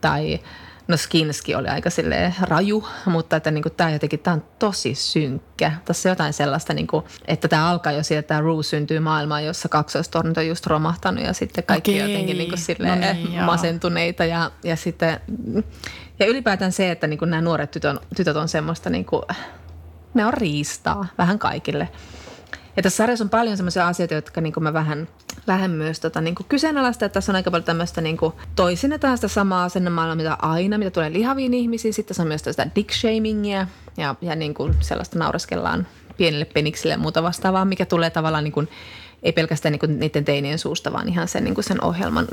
[0.00, 0.40] tai
[0.88, 4.94] No Skinski oli aika sille raju, mutta että niin kuin tämä jotenkin, tämä on tosi
[4.94, 5.72] synkkä.
[5.84, 9.00] Tässä on jotain sellaista, niin kuin, että tämä alkaa jo siitä, että tämä Rue syntyy
[9.00, 12.10] maailmaan, jossa kaksoistornit on just romahtanut ja sitten kaikki Okei.
[12.10, 15.20] jotenkin niin kuin sille no niin, masentuneita ja, ja sitten
[16.18, 19.22] ja ylipäätään se, että niin kuin nämä nuoret tytöt, tytöt on semmoista, niin kuin,
[20.14, 21.88] ne on riistaa vähän kaikille.
[22.76, 25.08] Ja tässä sarjassa on paljon sellaisia asioita, jotka niin mä vähän,
[25.46, 28.18] vähän myös tota, niin kyseenalaista, että tässä on aika paljon tämmöistä niin
[28.56, 31.94] toisinnetaan sitä samaa asennemaailmaa, mitä aina, mitä tulee lihaviin ihmisiin.
[31.94, 35.86] Sitten se on myös sitä dick shamingia ja, ja niin kuin sellaista naureskellaan
[36.16, 38.68] pienille peniksille ja muuta vastaavaa, mikä tulee tavallaan niin kuin
[39.22, 42.28] ei pelkästään niinku niiden teinien suusta, vaan ihan sen, niinku sen ohjelman.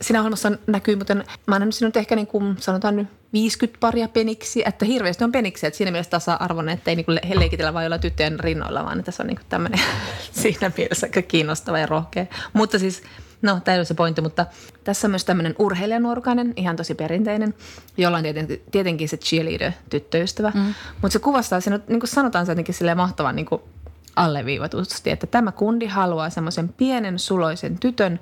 [0.00, 4.62] Siinä ohjelmassa näkyy, mutta mä oon nähnyt sinut ehkä niinku, sanotaan nyt 50 paria peniksi,
[4.66, 8.40] että hirveästi on peniksi, että siinä mielessä tasa-arvoinen, että ei niinku leikitellä vain olla tyttöjen
[8.40, 9.80] rinnoilla, vaan että se on niinku tämmöinen
[10.42, 12.26] siinä mielessä aika kiinnostava ja rohkea.
[12.52, 13.02] Mutta siis
[13.42, 14.46] No, tämä ei ole se pointti, mutta
[14.84, 17.54] tässä on myös tämmöinen urheilijanuorukainen, ihan tosi perinteinen,
[17.96, 20.52] jolla on tietenkin, tietenkin se cheerleader-tyttöystävä.
[20.54, 20.74] Mm.
[21.02, 23.62] Mutta se kuvastaa, siinä, niin kuin sanotaan se jotenkin mahtavan niin kuin
[24.16, 28.20] alleviivatusti, että tämä kundi haluaa semmoisen pienen suloisen tytön,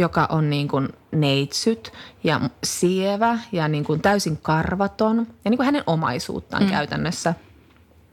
[0.00, 1.92] joka on niin kuin neitsyt
[2.24, 6.70] ja sievä ja niin kuin täysin karvaton ja niin kuin hänen omaisuuttaan mm.
[6.70, 7.34] käytännössä.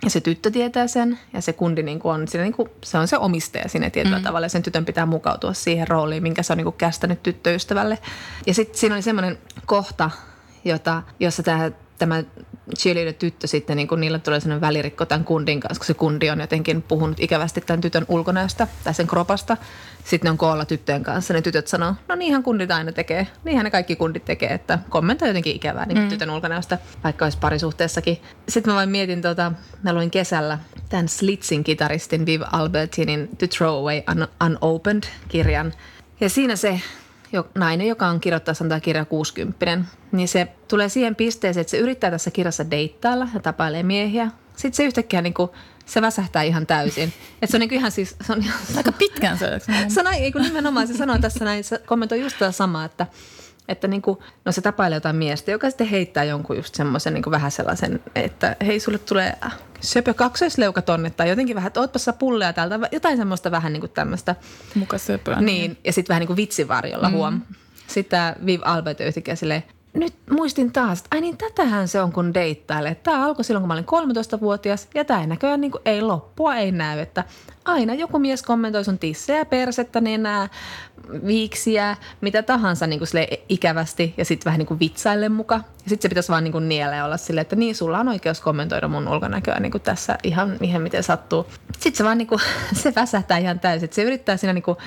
[0.04, 2.98] Ja se tyttö tietää sen ja se kundi niin kuin on, siinä niin kuin, se
[2.98, 4.24] on se omistaja sinne tietyllä mm.
[4.24, 7.98] tavalla ja sen tytön pitää mukautua siihen rooliin, minkä se on niin kuin kästänyt tyttöystävälle.
[8.46, 10.12] Ja sitten siinä oli semmoinen kohta,
[10.66, 12.24] jota, jossa tämä tämä
[12.76, 16.40] cheerleader-tyttö sitten, niin kun niillä tulee sellainen välirikko tämän kundin kanssa, kun se kundi on
[16.40, 19.58] jotenkin puhunut ikävästi tämän tytön ulkonäöstä tai sen kropasta.
[20.04, 23.64] Sitten ne on koolla tyttöjen kanssa, ne tytöt sanoo, no niinhän kundit aina tekee, niinhän
[23.64, 26.10] ne kaikki kundit tekee, että kommentoi jotenkin ikävää niin mm.
[26.10, 28.22] tytön ulkonäöstä, vaikka olisi parisuhteessakin.
[28.50, 29.52] Sitten mä vain mietin, tota,
[29.84, 35.74] mä luin kesällä tämän Slitzin kitaristin Viv Albertinin To Throw Away Un- Unopened-kirjan.
[36.20, 36.82] Ja siinä se
[37.34, 39.78] jo, nainen, joka on kirjoittaa sanotaan kirja 60,
[40.12, 44.32] niin se tulee siihen pisteeseen, että se yrittää tässä kirjassa deittailla ja tapailee miehiä.
[44.56, 45.50] Sitten se yhtäkkiä niin kuin,
[45.86, 47.14] se väsähtää ihan täysin.
[47.42, 48.16] Et se on niin ihan siis...
[48.22, 48.44] Se on
[48.78, 49.60] Aika pitkään se.
[49.88, 53.08] se on, ei kun nimenomaan se sanoo tässä näin, se kommentoi just tätä samaa, että–
[53.68, 57.32] että niin kuin, no se tapailee jotain miestä, joka sitten heittää jonkun just semmoisen niin
[57.32, 59.38] vähän sellaisen, että hei sulle tulee
[59.82, 63.92] söpö kaksoisleuka tonne tai jotenkin vähän, että ootpa pulleja täältä, jotain semmoista vähän niin kuin
[63.92, 64.36] tämmöistä.
[64.76, 65.42] Muka söpöä.
[65.42, 65.78] Niin, niin.
[65.84, 67.16] ja sitten vähän niin kuin vitsivarjolla mm.
[67.16, 67.42] huom.
[68.10, 72.34] Tämä Viv Albert yhtäkkiä silleen, nyt muistin taas, että ai niin tätähän se on kun
[72.34, 72.96] deittailee.
[72.96, 76.56] Tämä alkoi silloin, kun mä olin 13-vuotias ja tämä ei näköjään niin kuin, ei loppua,
[76.56, 77.00] ei näy.
[77.00, 77.24] Että
[77.66, 80.50] aina joku mies kommentoi sun tissejä, persettä, nenää,
[81.26, 83.10] viiksiä, mitä tahansa niin kuin
[83.50, 85.56] ikävästi ja sitten vähän niin kuin vitsaille muka.
[85.56, 88.08] Ja sitten se pitäisi vaan niin kuin niellä ja olla silleen, että niin, sulla on
[88.08, 91.48] oikeus kommentoida mun ulkonäköä niin kuin tässä ihan, ihan miten sattuu.
[91.74, 92.42] Sitten se vaan niin kuin,
[92.84, 93.90] se väsähtää ihan täysin.
[93.92, 94.78] Se yrittää siinä niin kuin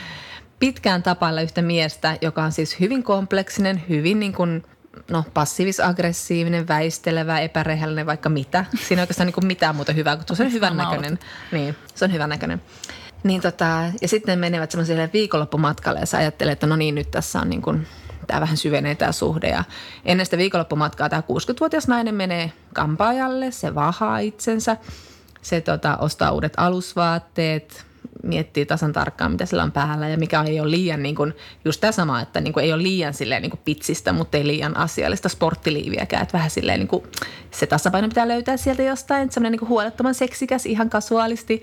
[0.58, 4.62] pitkään tapailla yhtä miestä, joka on siis hyvin kompleksinen, hyvin niin kuin
[5.10, 8.64] no, passiivis-aggressiivinen, väistelevä, epärehellinen, vaikka mitä.
[8.88, 11.18] Siinä ei oikeastaan niin kuin mitään muuta hyvää, kun se on hyvän näköinen.
[11.52, 12.60] Niin, se on hyvän näköinen.
[13.22, 17.10] Niin tota, ja sitten ne menevät semmoiselle viikonloppumatkalle ja sä ajattelet, että no niin, nyt
[17.10, 17.86] tässä on niin kuin,
[18.26, 19.48] tämä vähän syvenee tämä suhde.
[19.48, 19.64] Ja
[20.04, 24.76] ennen sitä viikonloppumatkaa tämä 60-vuotias nainen menee kampaajalle, se vahaa itsensä,
[25.42, 27.86] se tota, ostaa uudet alusvaatteet,
[28.22, 31.80] miettii tasan tarkkaan, mitä sillä on päällä ja mikä ei ole liian niin kuin, just
[31.80, 34.76] tämä sama, että niin kuin, ei ole liian silleen niin kuin pitsistä, mutta ei liian
[34.76, 36.22] asiallista sporttiliiviäkään.
[36.22, 37.02] Että vähän silleen niin kuin,
[37.50, 41.62] se tasapaino pitää löytää sieltä jostain, semmoinen niin huolettoman seksikäs ihan kasuaalisti.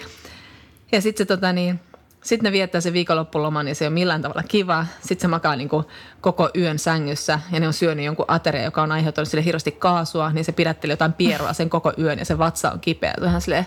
[0.91, 1.79] Ja sitten se tota niin,
[2.23, 4.85] sitten ne viettää se viikonloppuloman ja se ei ole millään tavalla kiva.
[5.01, 5.85] Sitten se makaa niin kuin
[6.21, 10.31] koko yön sängyssä ja ne on syönyt jonkun ateria, joka on aiheuttanut sille hirveästi kaasua,
[10.31, 13.13] niin se pidätteli jotain pierua sen koko yön ja se vatsa on kipeä.
[13.21, 13.65] Vähän silleen,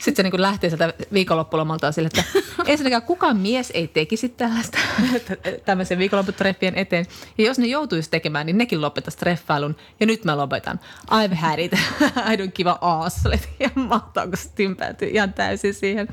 [0.00, 2.24] sitten se niin kuin lähtee sieltä viikonloppulomalta sille, että
[2.66, 4.78] ensinnäkään kukaan mies ei tekisi tällaista
[5.64, 7.06] tämmöisen viikonlopputreffien eteen.
[7.38, 9.76] Ja jos ne joutuisi tekemään, niin nekin lopettaisi treffailun.
[10.00, 10.80] Ja nyt mä lopetan.
[11.10, 11.72] I've had it.
[12.32, 13.24] I don't give a ass.
[13.60, 16.08] Ja mahtaako se tympäätyy ihan täysin siihen.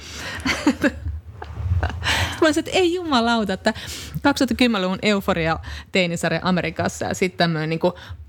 [2.41, 3.73] olisin, että ei jumalauta, että
[4.15, 5.59] 2010-luvun euforia
[5.91, 7.79] teinisarja Amerikassa ja sitten tämmöinen niin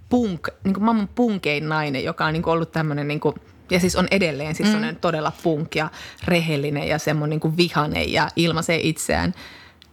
[0.08, 3.34] punk, niin kuin maailman punkein nainen, joka on niin kuin ollut tämmöinen niin kuin,
[3.70, 4.96] ja siis on edelleen siis mm.
[5.00, 5.90] todella punk ja
[6.24, 9.34] rehellinen ja semmoinen niin vihanen ja ilmaisee itseään,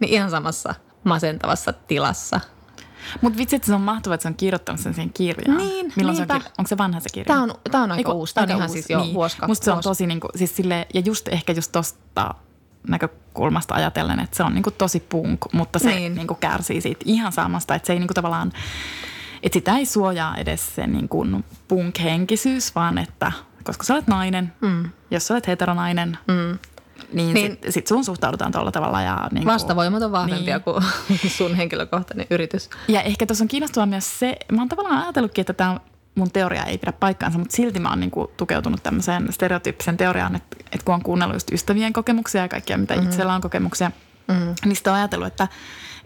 [0.00, 2.40] niin ihan samassa masentavassa tilassa–
[3.20, 5.58] mutta vitsi, että se on mahtavaa, että se on kirjoittanut sen siihen kirjaan.
[5.58, 7.26] Niin, Milloin se on, onko se vanha se kirja?
[7.26, 8.34] Tämä on, tämä on aika Eiku, uusi.
[8.34, 8.72] Tämä on ihan uusi.
[8.72, 9.14] siis jo niin.
[9.14, 12.34] vuosi Musta se on tosi niin kuin, siis sille, ja just ehkä just tosta
[12.88, 16.14] näkökulmasta ajatellen, että se on niin kuin tosi punk, mutta se niin.
[16.14, 18.52] Niin kuin kärsii siitä ihan samasta, että se ei niin kuin tavallaan,
[19.42, 23.32] että sitä ei suojaa edes se niin kuin punk-henkisyys, vaan että
[23.66, 24.90] koska sä olet nainen, mm.
[25.10, 26.58] jos sä olet heteronainen, mm
[27.12, 29.02] niin, niin sitten sit sun suhtaudutaan tuolla tavalla.
[29.02, 30.64] Ja niin Vastavoimat on vahvempia niin.
[30.64, 30.82] kuin
[31.38, 32.70] sun henkilökohtainen yritys.
[32.88, 35.80] Ja ehkä tuossa on kiinnostavaa myös se, mä oon tavallaan ajatellutkin, että tämä
[36.14, 40.36] mun teoria ei pidä paikkaansa, mutta silti mä oon niin kuin tukeutunut tämmöiseen stereotyyppisen teoriaan,
[40.36, 43.08] että, että kun on kuunnellut just ystävien kokemuksia ja kaikkia, mitä mm-hmm.
[43.08, 43.90] itsellä on kokemuksia,
[44.64, 45.48] niin sitä on ajatellut, että,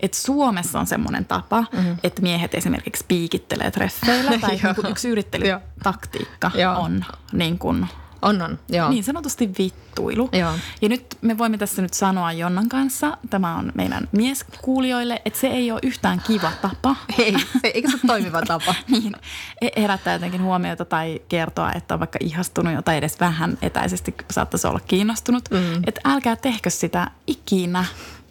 [0.01, 1.97] että Suomessa on semmoinen tapa, mm-hmm.
[2.03, 7.87] että miehet esimerkiksi piikittelee treffeillä tai niin kuin yksi yrittelytaktiikka on niin kuin
[8.23, 8.91] on, on, joo.
[8.91, 10.29] Niin sanotusti vittuilu.
[10.33, 10.53] Joo.
[10.83, 15.47] Ja nyt me voimme tässä nyt sanoa Jonnan kanssa, tämä on meidän mieskuulijoille, että se
[15.47, 16.97] ei ole yhtään kiva tapa.
[17.19, 18.75] Ei, se, eikä se ole toimiva tapa.
[18.89, 19.13] niin,
[19.61, 24.67] e- herättää jotenkin huomiota tai kertoa, että on vaikka ihastunut tai edes vähän etäisesti saattaisi
[24.67, 25.51] olla kiinnostunut.
[25.51, 25.83] Mm.
[25.87, 27.85] Että älkää tehkö sitä ikinä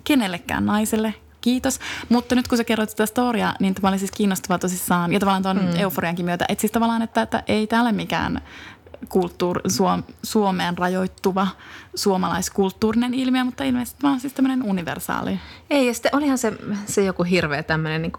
[0.03, 1.79] kenellekään naiselle, kiitos.
[2.09, 5.43] Mutta nyt kun sä kerroit sitä storia, niin tämä oli siis kiinnostavaa tosissaan, ja tavallaan
[5.43, 5.79] tuon mm.
[5.79, 8.41] euforiankin myötä, että siis tavallaan, että, että ei täällä mikään
[9.09, 11.47] kulttuur, Suom, Suomeen rajoittuva
[11.95, 15.39] suomalaiskulttuurinen ilmiö, mutta ilmeisesti vaan siis tämmöinen universaali.
[15.69, 16.53] Ei, ja sitten olihan se,
[16.85, 18.11] se joku hirveä tämmöinen niin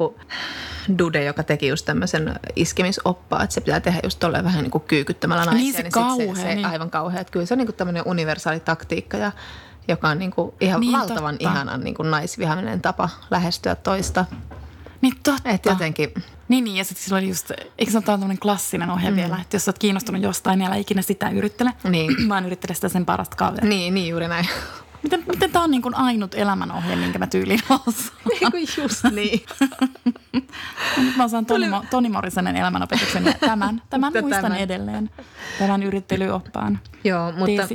[0.98, 4.84] dude, joka teki just tämmöisen iskemisoppaa, että se pitää tehdä just tolleen vähän niin kuin
[4.84, 5.62] kyykyttämällä naisia.
[5.62, 6.34] Niin se niin kauhea.
[6.34, 6.66] Se, se, niin.
[6.66, 7.20] Aivan kauhea.
[7.20, 9.32] Että kyllä se on niin kuin tämmöinen universaali taktiikka ja
[9.88, 11.50] joka on niin kuin ihan niin, valtavan totta.
[11.50, 14.24] ihanan niin kuin naisvihaminen tapa lähestyä toista.
[15.00, 15.50] Niin totta.
[15.50, 16.14] Että jotenkin
[16.50, 19.16] niin, niin ja sitten sillä oli just, eikö ole tämmöinen klassinen ohje mm.
[19.16, 22.16] vielä, että jos olet kiinnostunut jostain, niin älä ikinä sitä yrittele, niin.
[22.28, 23.68] vaan yrittele sitä sen parasta kaveria.
[23.68, 24.48] Niin, niin juuri näin.
[25.02, 28.20] Miten, miten tämä on niin kuin ainut elämänohje, minkä mä tyyliin osaan?
[28.52, 29.46] Niin just niin.
[30.96, 34.58] Nyt mä osaan Toni, Toni Morrisonen elämänopetuksen ja tämän, tämän muistan tämän.
[34.58, 35.10] edelleen,
[35.58, 36.78] tämän yrittelyoppaan.
[37.04, 37.68] Joo, mutta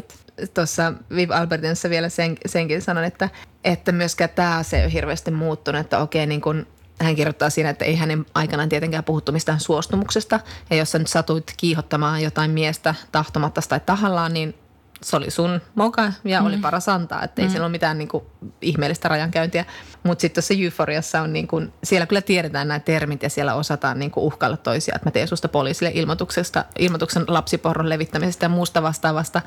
[0.54, 3.30] tuossa Viv Albertinsa vielä sen, senkin sanon, että,
[3.64, 6.68] että myöskään tämä se ei ole hirveästi muuttunut, että okei niin kuin
[7.02, 10.40] hän kirjoittaa siinä, että ei hänen aikanaan tietenkään puhuttu mistään suostumuksesta.
[10.70, 14.56] Ja jos sä nyt satuit kiihottamaan jotain miestä tahtomatta tai tahallaan, niin
[15.02, 16.46] se oli sun moka ja mm.
[16.46, 17.24] oli paras antaa.
[17.24, 17.52] Että ei mm.
[17.52, 18.24] siellä ole mitään niin kuin,
[18.62, 19.66] ihmeellistä rajankäyntiä.
[20.04, 24.00] Mutta sitten tuossa euforiassa on, niin kuin, siellä kyllä tiedetään nämä termit ja siellä osataan
[24.00, 24.96] niin kuin, uhkailla toisia.
[24.96, 29.42] Että mä teen susta poliisille ilmoituksesta, ilmoituksen lapsiporron levittämisestä ja muusta vastaavasta.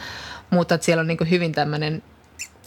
[0.51, 2.03] Mutta että siellä on niin kuin, hyvin tämmöinen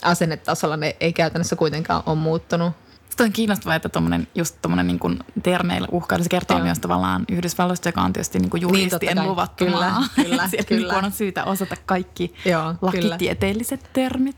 [0.02, 2.72] asennetasolla ne ei käytännössä kuitenkaan ole muuttunut.
[3.12, 6.64] Sitten on kiinnostavaa, että tommonen, just tuommoinen niin termeillä uhkailu, se kertoo Joo.
[6.64, 9.92] myös tavallaan Yhdysvalloista, joka on tietysti niinku niin juristien niin, luvattu kyllä.
[10.16, 10.94] Kyllä, Siellä kyllä.
[10.94, 13.92] on syytä osata kaikki Joo, lakitieteelliset kyllä.
[13.92, 14.36] termit.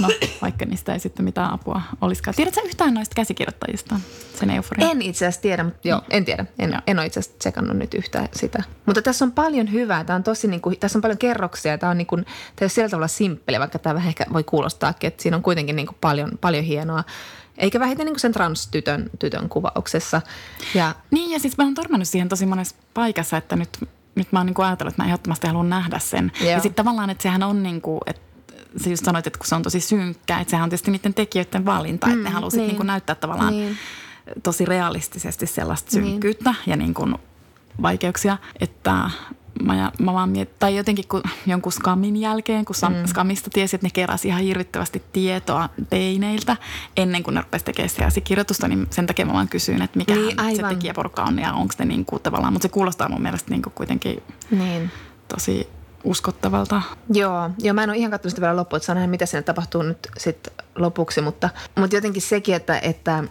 [0.00, 0.08] No,
[0.42, 2.34] vaikka niistä ei sitten mitään apua olisikaan.
[2.34, 4.00] Tiedätkö yhtään noista käsikirjoittajista
[4.38, 4.90] sen euforian?
[4.90, 6.46] En itse asiassa tiedä, mutta joo, en tiedä.
[6.58, 8.62] En, en ole itse asiassa tsekannut nyt yhtään sitä.
[8.86, 10.04] Mutta tässä on paljon hyvää.
[10.04, 11.78] Tämä on tosi, niin kuin, tässä on paljon kerroksia.
[11.78, 15.08] Tämä on, niin kuin, tämä on sillä tavalla simppeli, vaikka tämä vähän ehkä voi kuulostaakin,
[15.08, 17.04] että siinä on kuitenkin niin kuin paljon, paljon hienoa
[17.58, 20.22] eikä vähiten niin sen transtytön tytön kuvauksessa.
[20.74, 24.38] Ja, niin ja siis mä oon törmännyt siihen tosi monessa paikassa, että nyt, nyt mä
[24.38, 26.32] oon niin ajatellut, että mä ehdottomasti haluan nähdä sen.
[26.40, 26.50] Joo.
[26.50, 28.22] Ja sitten tavallaan, että sehän on niin kuin, että
[28.84, 31.64] sä just sanoit, että kun se on tosi synkkä, että sehän on tietysti niiden tekijöiden
[31.64, 32.78] valinta, mm, että ne mm, halusit niin.
[32.78, 33.78] Niin näyttää tavallaan niin.
[34.42, 36.10] tosi realistisesti sellaista niin.
[36.10, 36.70] synkkyyttä niin.
[36.70, 37.14] ja niin kuin
[37.82, 39.10] vaikeuksia, että
[39.62, 43.06] mä, mä vaan miet, tai jotenkin kun jonkun skamin jälkeen, kun mm.
[43.06, 46.56] skamista tiesi, että ne keräsi ihan hirvittävästi tietoa teineiltä
[46.96, 50.14] ennen kuin ne rupesi tekemään sitä kirjoitusta, niin sen takia mä vaan kysyin, että mikä
[50.14, 53.50] niin, se tekijäporukka on ja onko ne niin kuin tavallaan, mutta se kuulostaa mun mielestä
[53.50, 54.90] niin kuin kuitenkin niin.
[55.28, 55.68] tosi
[56.04, 56.82] uskottavalta.
[57.12, 59.42] Joo, joo, mä en ole ihan katsonut sitä vielä loppuun, että saa nähdä, mitä siinä
[59.42, 63.24] tapahtuu nyt sit lopuksi, mutta, mutta jotenkin sekin, että, että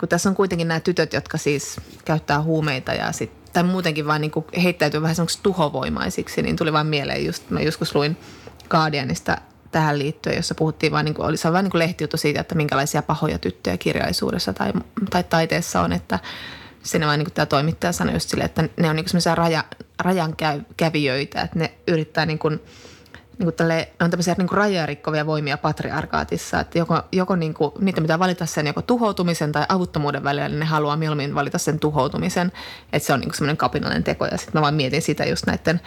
[0.00, 4.20] kun tässä on kuitenkin nämä tytöt, jotka siis käyttää huumeita ja sit tai muutenkin vaan
[4.20, 8.16] niin heittäytyy vähän semmoiksi tuhovoimaisiksi, niin tuli vaan mieleen just, mä joskus luin
[8.70, 9.36] Guardianista
[9.70, 13.02] tähän liittyen, jossa puhuttiin vaan, niin kuin, oli se vain niin lehtijuttu siitä, että minkälaisia
[13.02, 14.72] pahoja tyttöjä kirjallisuudessa tai,
[15.10, 16.18] tai taiteessa on, että
[16.82, 19.64] siinä vaan niin kuin tämä toimittaja sanoi just silleen, että ne on niin semmoisia raja,
[19.98, 20.36] rajan
[20.76, 22.60] kävijöitä, että ne yrittää niin kuin–
[23.40, 27.72] niin kuin tälle, on tämmöisiä niin rajoja rikkovia voimia patriarkaatissa, että joko, joko niin kuin,
[27.78, 31.78] niitä pitää valita sen joko tuhoutumisen tai avuttomuuden välillä, niin ne haluaa mieluummin valita sen
[31.78, 32.52] tuhoutumisen,
[32.92, 34.26] että se on niin semmoinen kapinallinen teko.
[34.26, 35.80] Ja sitten mä vaan mietin sitä just näiden,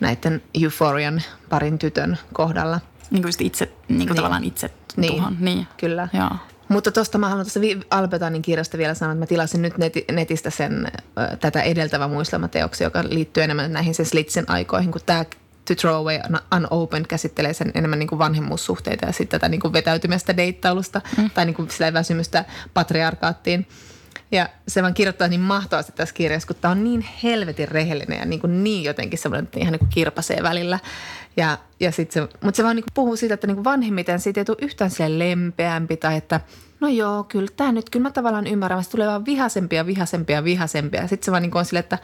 [0.00, 2.80] näiden euphorian parin tytön kohdalla.
[3.10, 4.16] Niin kuin just itse, niin kuin niin.
[4.16, 5.12] tavallaan itse niin.
[5.12, 5.36] tuhon.
[5.40, 6.08] Niin, kyllä.
[6.12, 6.30] Joo.
[6.68, 10.50] Mutta tuosta mä haluan tuosta Albetanin kirjasta vielä sanoa, että mä tilasin nyt neti, netistä
[10.50, 10.92] sen
[11.40, 15.24] tätä edeltävä muistelmateoksia, joka liittyy enemmän näihin sen Slitsin aikoihin, kun tämä
[15.68, 16.18] To Throw Away
[16.56, 21.30] Unopened käsittelee sen enemmän niin kuin vanhemmuussuhteita ja sitten tätä niin kuin vetäytymästä deittailusta mm.
[21.30, 23.66] tai niin kuin väsymystä patriarkaattiin.
[24.32, 28.24] Ja se vaan kirjoittaa niin mahtavasti tässä kirjassa, kun tämä on niin helvetin rehellinen ja
[28.24, 30.78] niin, kuin niin jotenkin semmoinen, että ihan niin kuin kirpasee välillä.
[31.36, 34.20] Ja, ja sit se, mutta se vaan niin kuin puhuu siitä, että niin kuin vanhemmiten
[34.20, 36.40] siitä ei tule yhtään lempeämpi tai että–
[36.80, 41.08] no joo, kyllä tämä nyt, kyllä mä tavallaan ymmärrän, se tulee vaan vihasempia, vihasempia, vihasempia.
[41.08, 41.98] Sitten se vaan niin on sille, että,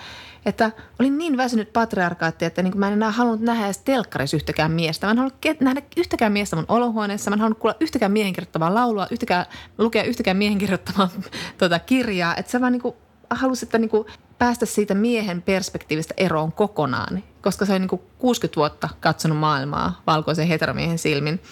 [0.46, 4.36] että olin niin väsynyt patriarkaatti, että niin kuin mä en enää halunnut nähdä edes telkkarissa
[4.36, 5.06] yhtäkään miestä.
[5.06, 8.74] Mä en halunnut nähdä yhtäkään miestä mun olohuoneessa, mä en halunnut kuulla yhtäkään miehen kirjoittamaa
[8.74, 9.46] laulua, yhtäkään,
[9.78, 11.08] lukea yhtäkään miehen kirjoittamaa
[11.58, 12.36] tuota kirjaa.
[12.36, 12.94] Että se vaan niin kuin
[13.30, 14.06] halusi, että niin kuin
[14.38, 20.02] päästä siitä miehen perspektiivistä eroon kokonaan, koska se on niin kuin 60 vuotta katsonut maailmaa
[20.06, 21.40] valkoisen heteromiehen silmin–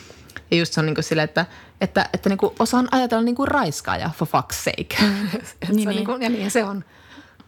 [0.53, 1.47] ja just se on niin kuin sille, että,
[1.81, 4.97] että, että niin kuin osaan ajatella niin kuin raiskaaja for fuck's sake.
[5.03, 5.77] Mm.
[5.77, 5.89] niin, niin.
[5.89, 6.85] Niin kuin, ja niin se on.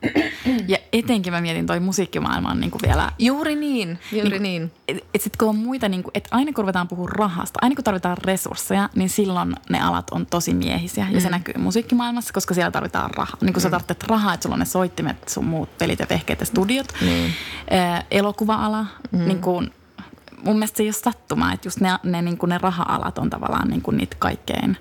[0.69, 3.13] Ja etenkin mä mietin toi musiikkimaailma on niin kuin vielä...
[3.19, 4.43] Juuri niin, juuri niin.
[4.43, 4.73] niin.
[4.89, 7.75] Että et sit kun on muita, niin kuin, että aina kun ruvetaan puhua rahasta, aina
[7.75, 11.05] kun tarvitaan resursseja, niin silloin ne alat on tosi miehisiä.
[11.05, 11.15] Mm.
[11.15, 11.33] Ja se mm.
[11.33, 13.37] näkyy musiikkimaailmassa, koska siellä tarvitaan rahaa.
[13.41, 13.63] Niin kun mm.
[13.63, 16.95] sä tarvitset rahaa, että sulla on ne soittimet, sun muut pelit ja vehkeet ja studiot.
[17.01, 17.33] Mm.
[18.11, 19.19] Elokuva-ala, mm.
[19.19, 19.73] niin kuin
[20.45, 23.31] mun mielestä se ei ole sattumaa, että just ne, ne, niin kuin ne raha-alat on
[23.31, 24.77] tavallaan niin kuin niitä kaikkein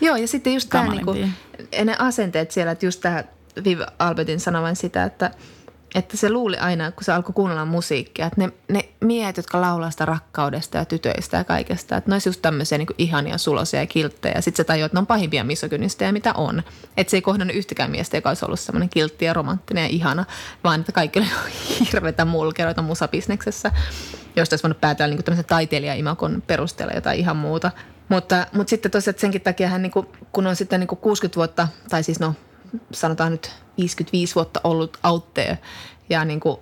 [0.00, 1.34] Joo, ja sitten just tämä niin kuin,
[1.84, 3.24] ne asenteet siellä, että just tämä
[3.64, 5.30] Viv Albertin sanovan sitä, että,
[5.94, 9.90] että se luuli aina, kun se alkoi kuunnella musiikkia, että ne, ne miehet, jotka laulaa
[9.90, 13.86] sitä rakkaudesta ja tytöistä ja kaikesta, että ne olisi just tämmöisiä niin ihania sulosia ja
[13.86, 14.34] kilttejä.
[14.34, 16.62] Ja sitten se tajuu, että ne on pahimpia misogynisteja, mitä on.
[16.96, 20.24] Että se ei kohdannut yhtäkään miestä, joka olisi ollut semmoinen kiltti ja romanttinen ja ihana,
[20.64, 21.28] vaan että kaikki oli
[21.92, 23.72] hirveitä mulkeroita musabisneksessä
[24.36, 27.70] josta olisi voinut päätellä niin tämmöisen taiteilijaimakon perusteella jotain ihan muuta.
[28.08, 31.36] Mutta, mutta sitten tosiaan senkin takia hän, niin kuin, kun on sitten niin kuin 60
[31.36, 32.34] vuotta, tai siis no
[32.92, 35.58] sanotaan nyt 55 vuotta ollut out there
[36.10, 36.60] ja niin kuin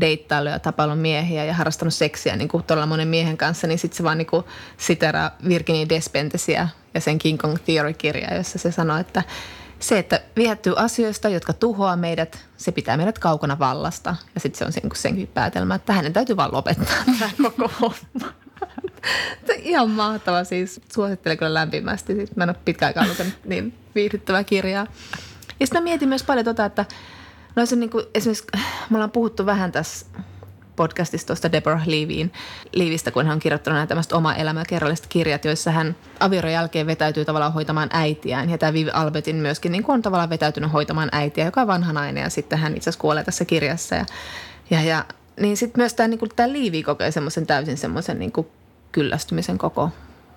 [0.00, 3.96] deittailu ja tapailun miehiä ja harrastanut seksiä niin kuin todella monen miehen kanssa, niin sitten
[3.96, 4.28] se vaan niin
[4.76, 9.22] siteraa Virginia Despentesia ja sen King Kong Theory-kirjaa, jossa se sanoo, että
[9.82, 14.16] se, että viehättyy asioista, jotka tuhoaa meidät, se pitää meidät kaukana vallasta.
[14.34, 18.32] Ja sitten se on sen, senkin päätelmä, että hänen täytyy vaan lopettaa tämä koko homma.
[19.62, 20.80] Ihan mahtava siis.
[20.94, 22.14] Suosittelen kyllä lämpimästi.
[22.14, 24.86] Siis mä en ole pitkään aikaa lukenut niin viihdyttävää kirjaa.
[25.60, 26.84] Ja sitten mietin myös paljon tota, että
[27.56, 28.46] no se niin kuin, esimerkiksi
[28.90, 30.06] me ollaan puhuttu vähän tässä
[30.76, 32.32] podcastista tuosta Deborah Leavyin,
[32.72, 36.86] Leavistä, kun hän on kirjoittanut näitä tämmöistä oma elämä kerralliset kirjat, joissa hän avioron jälkeen
[36.86, 38.50] vetäytyy tavallaan hoitamaan äitiään.
[38.50, 42.22] Ja tämä Viv Albertin myöskin niin on tavallaan vetäytynyt hoitamaan äitiä, joka on vanha nainen
[42.22, 43.94] ja sitten hän itse asiassa kuolee tässä kirjassa.
[43.94, 44.04] Ja,
[44.70, 45.04] ja, ja
[45.40, 48.46] niin sitten myös tämä, niin kuin, tämä Liivi kokee semmoisen täysin semmoisen niin kuin
[48.92, 49.90] kyllästymisen koko,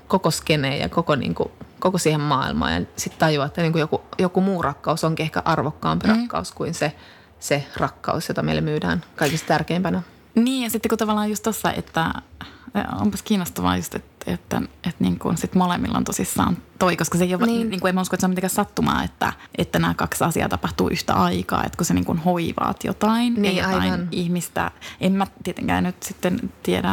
[0.07, 2.73] koko skeneen ja koko, niin kuin, koko siihen maailmaan.
[2.73, 6.13] Ja sitten tajuaa, että niin kuin joku, joku muu rakkaus onkin ehkä arvokkaampi mm.
[6.13, 6.91] rakkaus kuin se,
[7.39, 10.01] se rakkaus, jota meille myydään kaikista tärkeimpänä.
[10.35, 12.13] Niin ja sitten kun tavallaan just tuossa, että
[13.01, 17.23] onpas kiinnostavaa just, että, että, että niin kuin sit molemmilla on tosissaan toi, koska se
[17.23, 17.69] ei ole, niin.
[17.69, 20.89] Niin kuin, en usko, että se on mitenkään sattumaa, että, että nämä kaksi asiaa tapahtuu
[20.89, 24.07] yhtä aikaa, että kun sä niin kuin hoivaat jotain niin, ja jotain aivan.
[24.11, 24.71] ihmistä,
[25.01, 26.89] en mä tietenkään nyt sitten tiedä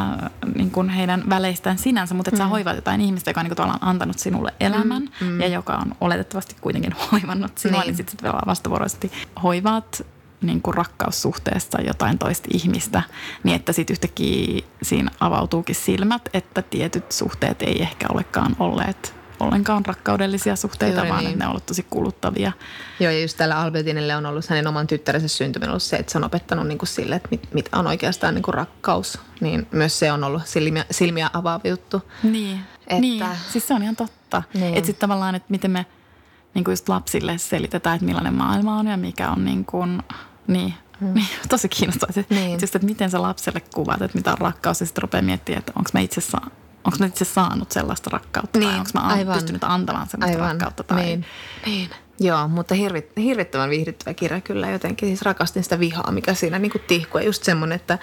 [0.55, 2.47] niin kuin heidän väleistään sinänsä, mutta että mm.
[2.47, 5.27] sä hoivaat jotain ihmistä, joka on niin kuin antanut sinulle elämän mm.
[5.27, 5.41] Mm.
[5.41, 10.07] ja joka on oletettavasti kuitenkin hoivannut sinua, niin, niin sitten sit vastavuoroisesti hoivaat
[10.43, 13.03] niin kuin rakkaussuhteessa jotain toista ihmistä,
[13.45, 19.87] niin että sitten yhtäkkiä siinä avautuukin silmät, että tietyt suhteet ei ehkä olekaan olleet ollenkaan
[19.87, 21.33] rakkaudellisia suhteita, Juuri vaan niin.
[21.33, 22.53] että ne on ollut tosi kuluttavia.
[23.01, 26.19] Joo, ja just tällä Albertinille on ollut hänen oman tyttärensä syntyminen ollut se, että se
[26.19, 29.19] on opettanut niin kuin sille, että mit, mitä on oikeastaan niin kuin rakkaus.
[29.41, 32.03] Niin myös se on ollut silmiä, silmiä avaava juttu.
[32.23, 33.01] Niin, että...
[33.01, 33.25] niin.
[33.53, 34.43] siis se on ihan totta.
[34.55, 34.75] Niin.
[34.75, 35.87] Että sitten tavallaan, että miten me
[36.55, 40.03] niin kuin just lapsille selitetään, että millainen maailma on ja mikä on niin kuin–
[40.47, 41.15] niin, mm.
[41.15, 42.25] niin tosi kiinnostavaa.
[42.31, 42.61] Niin.
[42.61, 45.73] Just, että miten sä lapselle kuvat, että mitä on rakkaus ja sitten rupeaa miettimään, että
[45.77, 46.51] onko mä itse saa,
[46.85, 49.35] Onko mä itse saanut sellaista rakkautta niin, tai onko mä aivan.
[49.35, 50.51] pystynyt antamaan sellaista aivan.
[50.51, 50.83] rakkautta?
[50.83, 51.03] Tai...
[51.03, 51.27] Niin.
[51.67, 51.91] niin.
[52.21, 55.09] Joo, mutta hirvit, hirvittävän viihdyttävä kirja kyllä jotenkin.
[55.09, 57.21] Siis rakastin sitä vihaa, mikä siinä niin tihkuu.
[57.21, 57.99] Ja just semmoinen, että,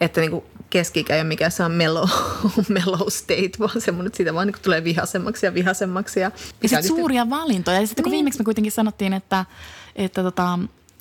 [0.00, 2.08] että niin keski ei ole mikään se on mellow,
[2.68, 6.20] mellow state, vaan semmoinen, että siitä vaan niin tulee vihasemmaksi ja vihasemmaksi.
[6.20, 6.30] Ja,
[6.62, 7.80] ja sitten suuria valintoja.
[7.80, 8.16] Ja sitten kun niin.
[8.16, 9.44] viimeksi me kuitenkin sanottiin, että,
[9.96, 10.58] että tota,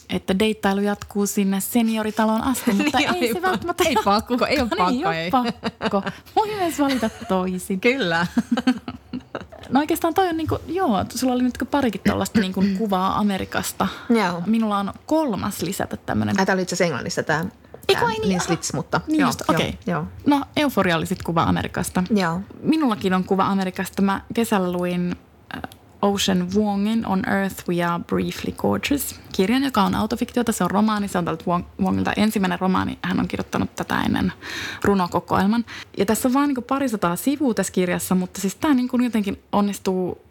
[0.10, 3.84] että deittailu jatkuu sinne senioritalon asti, mutta niin, ei se välttämättä...
[3.88, 5.12] Ei pakko, ei ole pakko.
[5.12, 6.04] ei, ei ole pakko.
[6.36, 7.80] Voi myös valita toisin.
[7.80, 8.28] Kyllä.
[9.70, 13.88] No oikeastaan toi on niinku, joo, sulla oli nyt parikin tällaista niinku kuvaa Amerikasta.
[14.10, 14.42] Joo.
[14.46, 16.36] Minulla on kolmas lisätä tämmöinen.
[16.36, 17.46] Tämä oli itse asiassa englannissa tämä.
[17.88, 18.30] Eikö niin?
[18.30, 19.70] Niin slits, mutta niin joo, okei.
[19.70, 19.80] Okay.
[19.88, 20.06] Joo.
[20.26, 22.04] No Euforia oli sitten kuva Amerikasta.
[22.10, 22.42] Joo.
[22.62, 24.02] Minullakin on kuva Amerikasta.
[24.02, 25.16] Mä kesällä luin
[26.02, 30.52] Ocean Wongin On Earth We Are Briefly Gorgeous kirjan, joka on autofiktiota.
[30.52, 31.44] Se on romaani, se on tältä
[31.82, 33.00] Wongilta ensimmäinen romaani.
[33.02, 34.34] Hän on kirjoittanut tätä ennen
[34.84, 35.66] runokokoelman.
[35.98, 40.27] Ja tässä on vain niin parisataa sivua tässä kirjassa, mutta siis tämä niin jotenkin onnistuu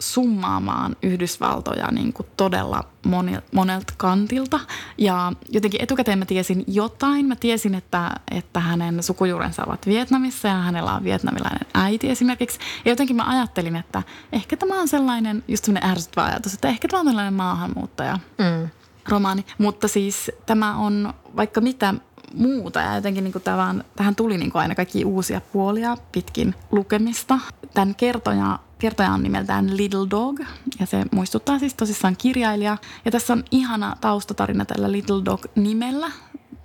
[0.00, 4.60] summaamaan Yhdysvaltoja niin kuin todella moni, monelta kantilta.
[4.98, 7.26] Ja jotenkin etukäteen mä tiesin jotain.
[7.26, 12.58] Mä tiesin, että, että hänen sukujuurensa ovat Vietnamissa ja hänellä on vietnamilainen äiti esimerkiksi.
[12.84, 16.88] Ja jotenkin mä ajattelin, että ehkä tämä on sellainen, just sellainen ärsyttävä ajatus, että ehkä
[16.88, 18.18] tämä on tällainen maahanmuuttaja.
[18.38, 18.68] Mm.
[19.08, 19.44] Romaani.
[19.58, 21.94] Mutta siis tämä on vaikka mitä
[22.34, 26.54] muuta ja jotenkin niin kuin tämän, tähän tuli niin kuin aina kaikki uusia puolia pitkin
[26.70, 27.38] lukemista.
[27.74, 30.40] Tämän kertoja Kertoja on nimeltään Little Dog
[30.78, 32.76] ja se muistuttaa siis tosissaan kirjailija.
[33.04, 36.10] Ja tässä on ihana taustatarina tällä Little Dog-nimellä.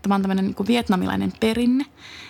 [0.01, 1.85] Tämä on tämmöinen niin vietnamilainen perinne,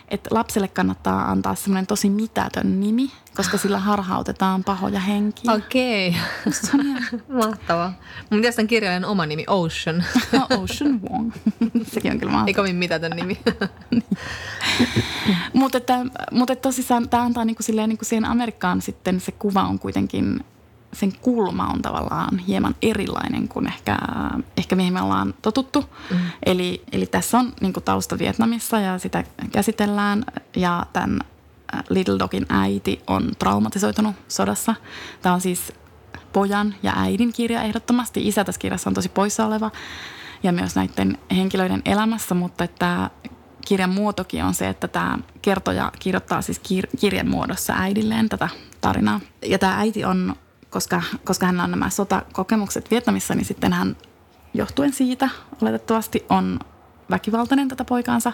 [0.08, 5.54] että lapselle kannattaa antaa semmoinen tosi mitätön nimi, koska sillä harhautetaan pahoja henkiä.
[5.54, 6.10] Okei.
[6.10, 7.20] Okay.
[7.46, 7.94] Mahtavaa.
[8.30, 10.04] Mun mielestä on kirjailijan oma nimi Ocean.
[10.32, 11.32] No, Ocean Wong.
[11.94, 12.48] Sekin on kyllä mahtavaa.
[12.48, 13.40] Ei kovin mitätön nimi.
[15.54, 19.20] mutta, että, mutta että tosissaan tämä antaa niin kuin silleen, niin kuin siihen Amerikkaan sitten
[19.20, 20.44] se kuva on kuitenkin
[20.96, 23.98] sen kulma on tavallaan hieman erilainen kuin ehkä,
[24.58, 25.86] ehkä mihin me ollaan totuttu.
[26.12, 26.18] Mm.
[26.46, 30.26] Eli, eli tässä on niin tausta Vietnamissa ja sitä käsitellään
[30.56, 31.20] ja tämän
[31.76, 34.76] äh, Little Dogin äiti on traumatisoitunut sodassa.
[35.22, 35.74] Tämä on siis
[36.34, 38.28] pojan ja äidin kirja ehdottomasti.
[38.28, 39.72] Isä tässä kirjassa on tosi poissa oleva
[40.44, 43.10] ja myös näiden henkilöiden elämässä, mutta että
[43.68, 48.50] kirjan muotokin on se, että tämä kertoja kirjoittaa siis kir- kirjan muodossa äidilleen tätä
[48.82, 49.20] tarinaa.
[49.46, 50.36] Ja tämä äiti on
[50.76, 53.98] koska, koska hän on nämä sotakokemukset Vietnamissa, niin sitten hän
[54.54, 55.30] johtuen siitä
[55.62, 56.60] oletettavasti on
[57.10, 58.34] väkivaltainen tätä poikaansa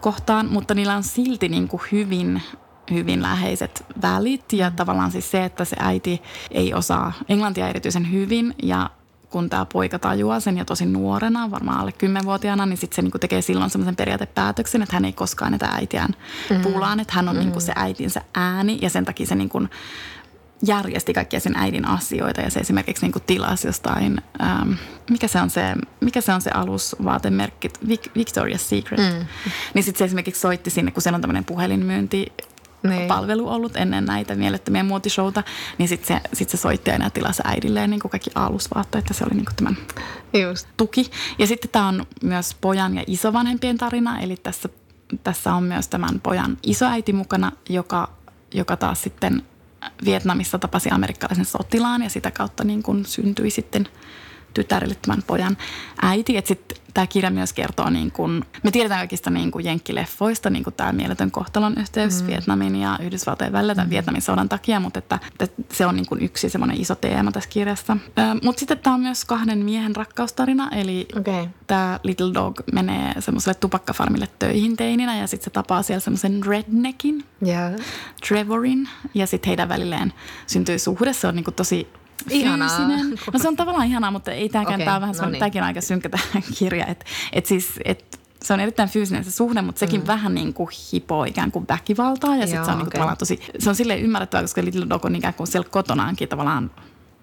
[0.00, 2.42] kohtaan, mutta niillä on silti niin kuin hyvin
[2.90, 8.54] hyvin läheiset välit ja tavallaan siis se, että se äiti ei osaa englantia erityisen hyvin
[8.62, 8.90] ja
[9.30, 13.18] kun tämä poika tajuaa sen ja tosi nuorena, varmaan alle kymmenvuotiaana, niin sitten se niinku
[13.18, 16.10] tekee silloin semmoisen periaatepäätöksen, että hän ei koskaan näitä äitiään
[16.50, 16.62] mm.
[16.62, 17.40] puulaan, että hän on mm.
[17.40, 19.62] niinku se äitinsä ääni ja sen takia se niinku
[20.66, 24.72] järjesti kaikkia sen äidin asioita ja se esimerkiksi niin kuin tilasi jostain, ähm,
[25.10, 25.62] mikä, se on se,
[26.00, 29.00] mikä se on se alusvaatemerkki, Victoria's Secret.
[29.00, 29.26] Mm.
[29.74, 32.32] Niin sitten se esimerkiksi soitti sinne, kun siellä on tämmöinen puhelinmyynti
[32.82, 33.08] niin.
[33.08, 35.42] palvelu ollut ennen näitä mielettömiä muotishowta,
[35.78, 39.24] niin sitten se, sit se soitti aina tilasi äidilleen niin kuin kaikki alusvaatteet, että se
[39.24, 39.76] oli niin kuin tämän
[40.42, 40.68] Just.
[40.76, 41.10] tuki.
[41.38, 44.68] Ja sitten tämä on myös pojan ja isovanhempien tarina, eli tässä,
[45.24, 48.08] tässä on myös tämän pojan isoäiti mukana, joka,
[48.54, 49.42] joka taas sitten
[50.04, 53.88] Vietnamissa tapasi amerikkalaisen sotilaan ja sitä kautta niin kuin syntyi sitten
[54.54, 55.56] tytärille tämän pojan
[56.02, 56.36] äiti.
[56.36, 60.64] Että sitten tämä kirja myös kertoo, niin kuin, me tiedetään kaikista niin kuin jenkkileffoista, niin
[60.76, 62.26] tämä mieletön kohtalon yhteys mm.
[62.26, 63.90] Vietnamin ja Yhdysvaltojen välillä tämän mm.
[63.90, 67.50] Vietnamin sodan takia, mutta että, että se on niin kuin yksi semmoinen iso teema tässä
[67.50, 67.96] kirjassa.
[68.42, 71.46] Mutta sitten tämä on myös kahden miehen rakkaustarina, eli okay.
[71.66, 77.24] tämä Little Dog menee semmoiselle tupakkafarmille töihin teininä ja sitten se tapaa siellä semmoisen redneckin,
[77.46, 77.72] yeah.
[78.28, 80.12] Trevorin, ja sitten heidän välilleen
[80.46, 81.12] syntyy suhde.
[81.12, 81.88] Se on niin kuin tosi
[82.30, 82.68] Ihanaa.
[82.68, 83.18] fyysinen.
[83.32, 85.38] No se on tavallaan ihanaa, mutta ei tämäkään, okay, tämä on vähän no niin.
[85.38, 86.22] tämäkin on aika synkkä tämä
[86.58, 86.86] kirja.
[86.86, 90.06] Että et siis, et se on erittäin fyysinen se suhde, mutta sekin mm.
[90.06, 92.36] vähän niin kuin hipoo ikään kuin väkivaltaa.
[92.36, 93.16] Ja sitten se on niin kuin okay.
[93.16, 96.70] tosi, se on silleen ymmärrettävää, koska Little Dog on ikään kuin siellä kotonaankin tavallaan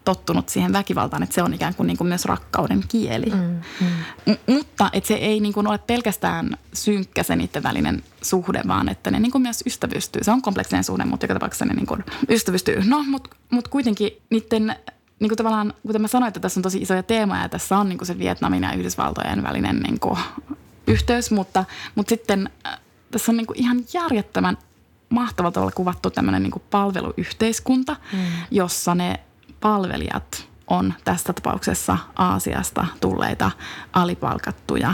[0.09, 3.25] tottunut siihen väkivaltaan, että se on ikään kuin, niin kuin myös rakkauden kieli.
[3.25, 4.33] Mm, mm.
[4.33, 8.89] M- mutta että se ei niin kuin ole pelkästään synkkä se niiden välinen suhde, vaan
[8.89, 10.23] että ne niin kuin myös ystävystyy.
[10.23, 12.83] Se on kompleksinen suhde, mutta joka tapauksessa ne niin kuin ystävystyy.
[12.85, 14.75] No, mutta mut kuitenkin niiden
[15.19, 17.89] niin kuin tavallaan, kuten mä sanoin, että tässä on tosi isoja teemoja ja tässä on
[17.89, 20.19] niin kuin se Vietnamin ja Yhdysvaltojen välinen niin kuin
[20.87, 22.79] yhteys, mutta, mutta sitten äh,
[23.11, 24.57] tässä on niin kuin ihan järjettömän
[25.09, 28.19] mahtavalla tavalla kuvattu tämmöinen niin kuin palveluyhteiskunta, mm.
[28.51, 29.19] jossa ne
[29.61, 33.51] palvelijat on tässä tapauksessa Aasiasta tulleita
[33.93, 34.93] alipalkattuja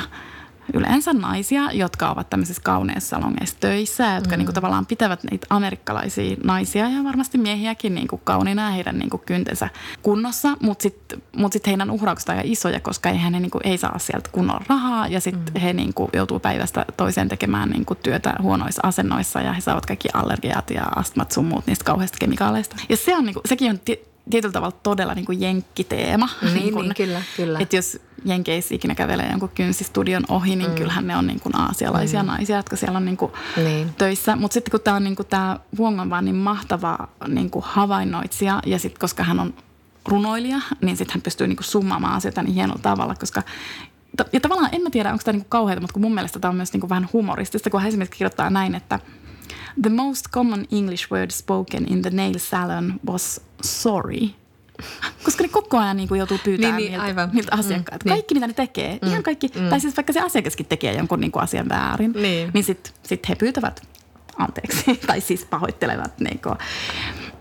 [0.73, 4.37] yleensä naisia, jotka ovat tämmöisissä kauneissa salongeissa töissä, jotka mm.
[4.37, 8.99] niin kuin, tavallaan pitävät niitä amerikkalaisia naisia ja varmasti miehiäkin niin kuin, kauniina ja heidän
[8.99, 9.69] niin kuin, kyntensä
[10.01, 13.77] kunnossa, mutta sitten mut sit heidän uhraukset on isoja, koska eihän he niin kuin, ei
[13.77, 15.59] saa sieltä kunnolla rahaa ja sitten mm.
[15.59, 19.85] he niin kuin, joutuu päivästä toiseen tekemään niin kuin, työtä huonoissa asennoissa ja he saavat
[19.85, 22.75] kaikki allergiat ja astmat sun muut niistä kauheista kemikaaleista.
[22.89, 23.79] Ja se on, niin kuin, sekin on
[24.29, 26.29] tietyllä tavalla todella niin kuin jenkkiteema.
[26.41, 27.59] Niin, niin, kun, niin kyllä, kyllä.
[27.59, 30.75] Että jos jenkeissä ikinä kävelee jonkun kynsistudion ohi, niin mm.
[30.75, 32.27] kyllähän ne on niin kuin aasialaisia mm.
[32.27, 33.93] naisia, jotka siellä on niin kuin niin.
[33.97, 34.35] töissä.
[34.35, 37.65] Mutta sitten kun tämä on niin kuin tämä Huong on vaan niin mahtava niin kuin
[37.67, 39.53] havainnoitsija ja sitten koska hän on
[40.05, 43.43] runoilija, niin sitten hän pystyy niin kuin summaamaan asioita niin hienolla tavalla, koska
[44.33, 46.55] ja tavallaan en mä tiedä, onko tämä niinku kauheata, mutta kun mun mielestä tämä on
[46.55, 48.99] myös niinku vähän humoristista, kun hän esimerkiksi kirjoittaa näin, että–
[49.81, 54.19] The most common English word spoken in the nail salon was sorry.
[55.25, 57.29] Koska ne koko ajan niin kuin joutuu pyytämään Niin, niin, niiltä, aivan.
[57.33, 58.05] niiltä Mm, asiakkailta.
[58.05, 58.13] niin.
[58.15, 61.43] Kaikki mitä ne tekee, ihan kaikki, tai siis vaikka se asiakaskin tekee jonkun niin kuin
[61.43, 62.51] asian väärin, Niin.
[62.53, 63.87] niin sitten sit he pyytävät
[64.37, 66.19] anteeksi, tai siis pahoittelevat.
[66.19, 66.55] Niin kuin.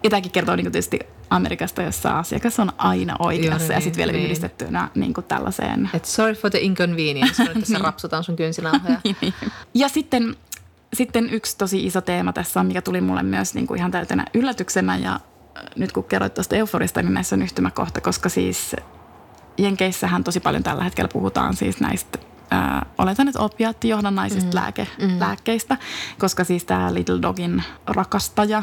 [0.03, 0.99] Ja tämäkin kertoo niin kuin tietysti
[1.30, 4.24] Amerikasta, jossa asiakas on aina oikeassa Juuri ja niin, sitten vielä niin.
[4.24, 9.01] yhdistettynä niin kuin tällaiseen Et sorry for the inconvenience, kun tässä rapsutaan sun kynsinauhoja.
[9.05, 9.35] Niin.
[9.74, 10.37] Ja sitten,
[10.95, 14.24] sitten yksi tosi iso teema tässä on, mikä tuli mulle myös niin kuin ihan täytenä
[14.34, 18.76] yllätyksenä ja äh, nyt kun kerroit tuosta euforista, niin näissä on yhtymäkohta, koska siis
[19.59, 22.18] Jenkeissähän tosi paljon tällä hetkellä puhutaan siis näistä
[22.55, 24.55] Äh, oletan, että opiaattijohdannaisista mm.
[24.55, 25.20] lääke, mm.
[25.20, 25.76] lääkkeistä,
[26.18, 28.62] koska siis tämä Little Dogin rakastaja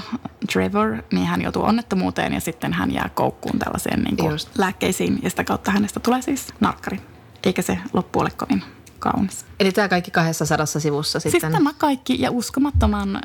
[0.54, 5.30] Trevor, niin hän joutuu onnettomuuteen ja sitten hän jää koukkuun tällaiseen niin kuin lääkkeisiin ja
[5.30, 7.02] sitä kautta hänestä tulee siis narkkari.
[7.44, 8.64] Eikä se loppu ole kovin
[9.02, 9.46] kaunis.
[9.60, 11.52] Eli tämä kaikki 200 sivussa Siis sitten.
[11.52, 13.22] tämä kaikki ja uskomattoman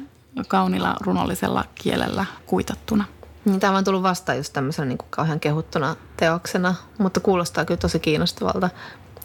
[0.49, 3.05] kaunilla runollisella kielellä kuitattuna.
[3.45, 7.79] Niin, tämä on tullut vastaan just tämmöisenä niin kuin kauhean kehuttuna teoksena, mutta kuulostaa kyllä
[7.79, 8.70] tosi kiinnostavalta.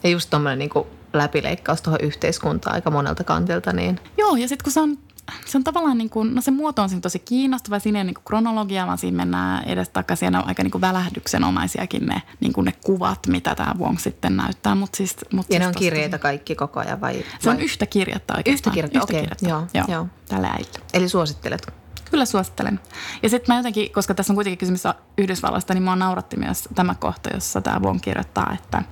[0.04, 4.74] Ja just tuommoinen niin läpileikkaus tuohon yhteiskuntaan aika monelta kantilta, niin Joo, ja sitten kun
[4.74, 4.98] se on,
[5.46, 8.14] se on tavallaan niin kuin, no se muoto on siinä tosi kiinnostava, siinä ei niin
[8.14, 12.54] kuin kronologia, vaan siinä mennään edestakaisin ja ne on aika niin kuin välähdyksenomaisiakin ne, niin
[12.54, 14.76] kuin ne kuvat, mitä tämä Wong sitten näyttää.
[14.76, 17.26] Mut siis, mut ja siis ne on tosi- kirjeitä kaikki koko ajan vai?
[17.40, 17.66] Se on vai?
[17.66, 18.78] yhtä kirjettä oikeastaan.
[18.78, 20.08] Yhtä kirjettä, okei, joo, joo, joo.
[20.28, 20.80] tälle äidille.
[20.94, 21.74] Eli suosittelet?
[22.12, 22.80] Kyllä suosittelen.
[23.24, 24.84] Ja sitten mä jotenkin, koska tässä on kuitenkin kysymys
[25.18, 28.84] Yhdysvalloista, niin mua nauratti myös tämä kohta, jossa tämä Wong kirjoittaa, että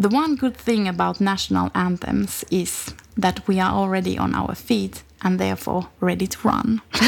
[0.00, 5.04] The one good thing about national anthems is that we are already on our feet
[5.24, 6.80] and therefore ready to run.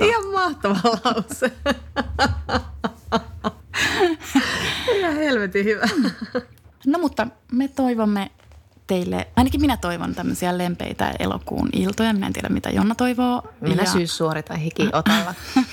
[0.00, 1.52] Ihan mahtava lause.
[4.98, 5.86] Ihan helvetin hyvä.
[6.86, 8.30] No mutta me toivomme
[8.86, 12.12] teille, ainakin minä toivon tämmöisiä lempeitä elokuun iltoja.
[12.12, 13.42] Minä en tiedä, mitä Jonna toivoo.
[13.60, 15.34] Minä Ja- syyssuori tai hikiotalla.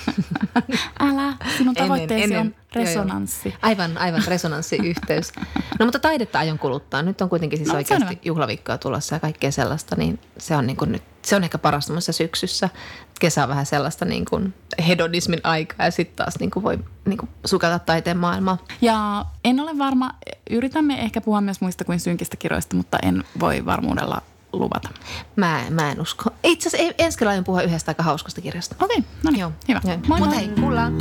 [1.00, 2.84] Älä, sinun Ennen- tavoitteesi ennen- on joo, joo.
[2.84, 3.54] resonanssi.
[3.62, 5.32] Aivan, aivan resonanssiyhteys.
[5.78, 7.02] No mutta taidetta aion kuluttaa.
[7.02, 10.76] Nyt on kuitenkin siis No, oikeasti juhlaviikkoja tulossa ja kaikkea sellaista, niin se on, niin
[10.76, 12.68] kuin nyt, se on ehkä paras syksyssä.
[13.20, 14.54] Kesä on vähän sellaista niin kuin
[14.88, 18.58] hedonismin aikaa ja sitten taas niin kuin voi niin kuin sukata taiteen maailmaa.
[18.80, 20.10] Ja en ole varma,
[20.50, 24.88] yritämme ehkä puhua myös muista kuin synkistä kirjoista, mutta en voi varmuudella luvata.
[25.36, 26.30] Mä, mä en usko.
[26.44, 28.76] Itse asiassa ensi kerralla puhua yhdestä aika hauskasta kirjasta.
[28.80, 29.52] Okei, no niin, Joo.
[29.68, 29.80] hyvä.
[29.84, 29.98] Joo.
[30.06, 30.98] Moi Mutta hei, kuullaan.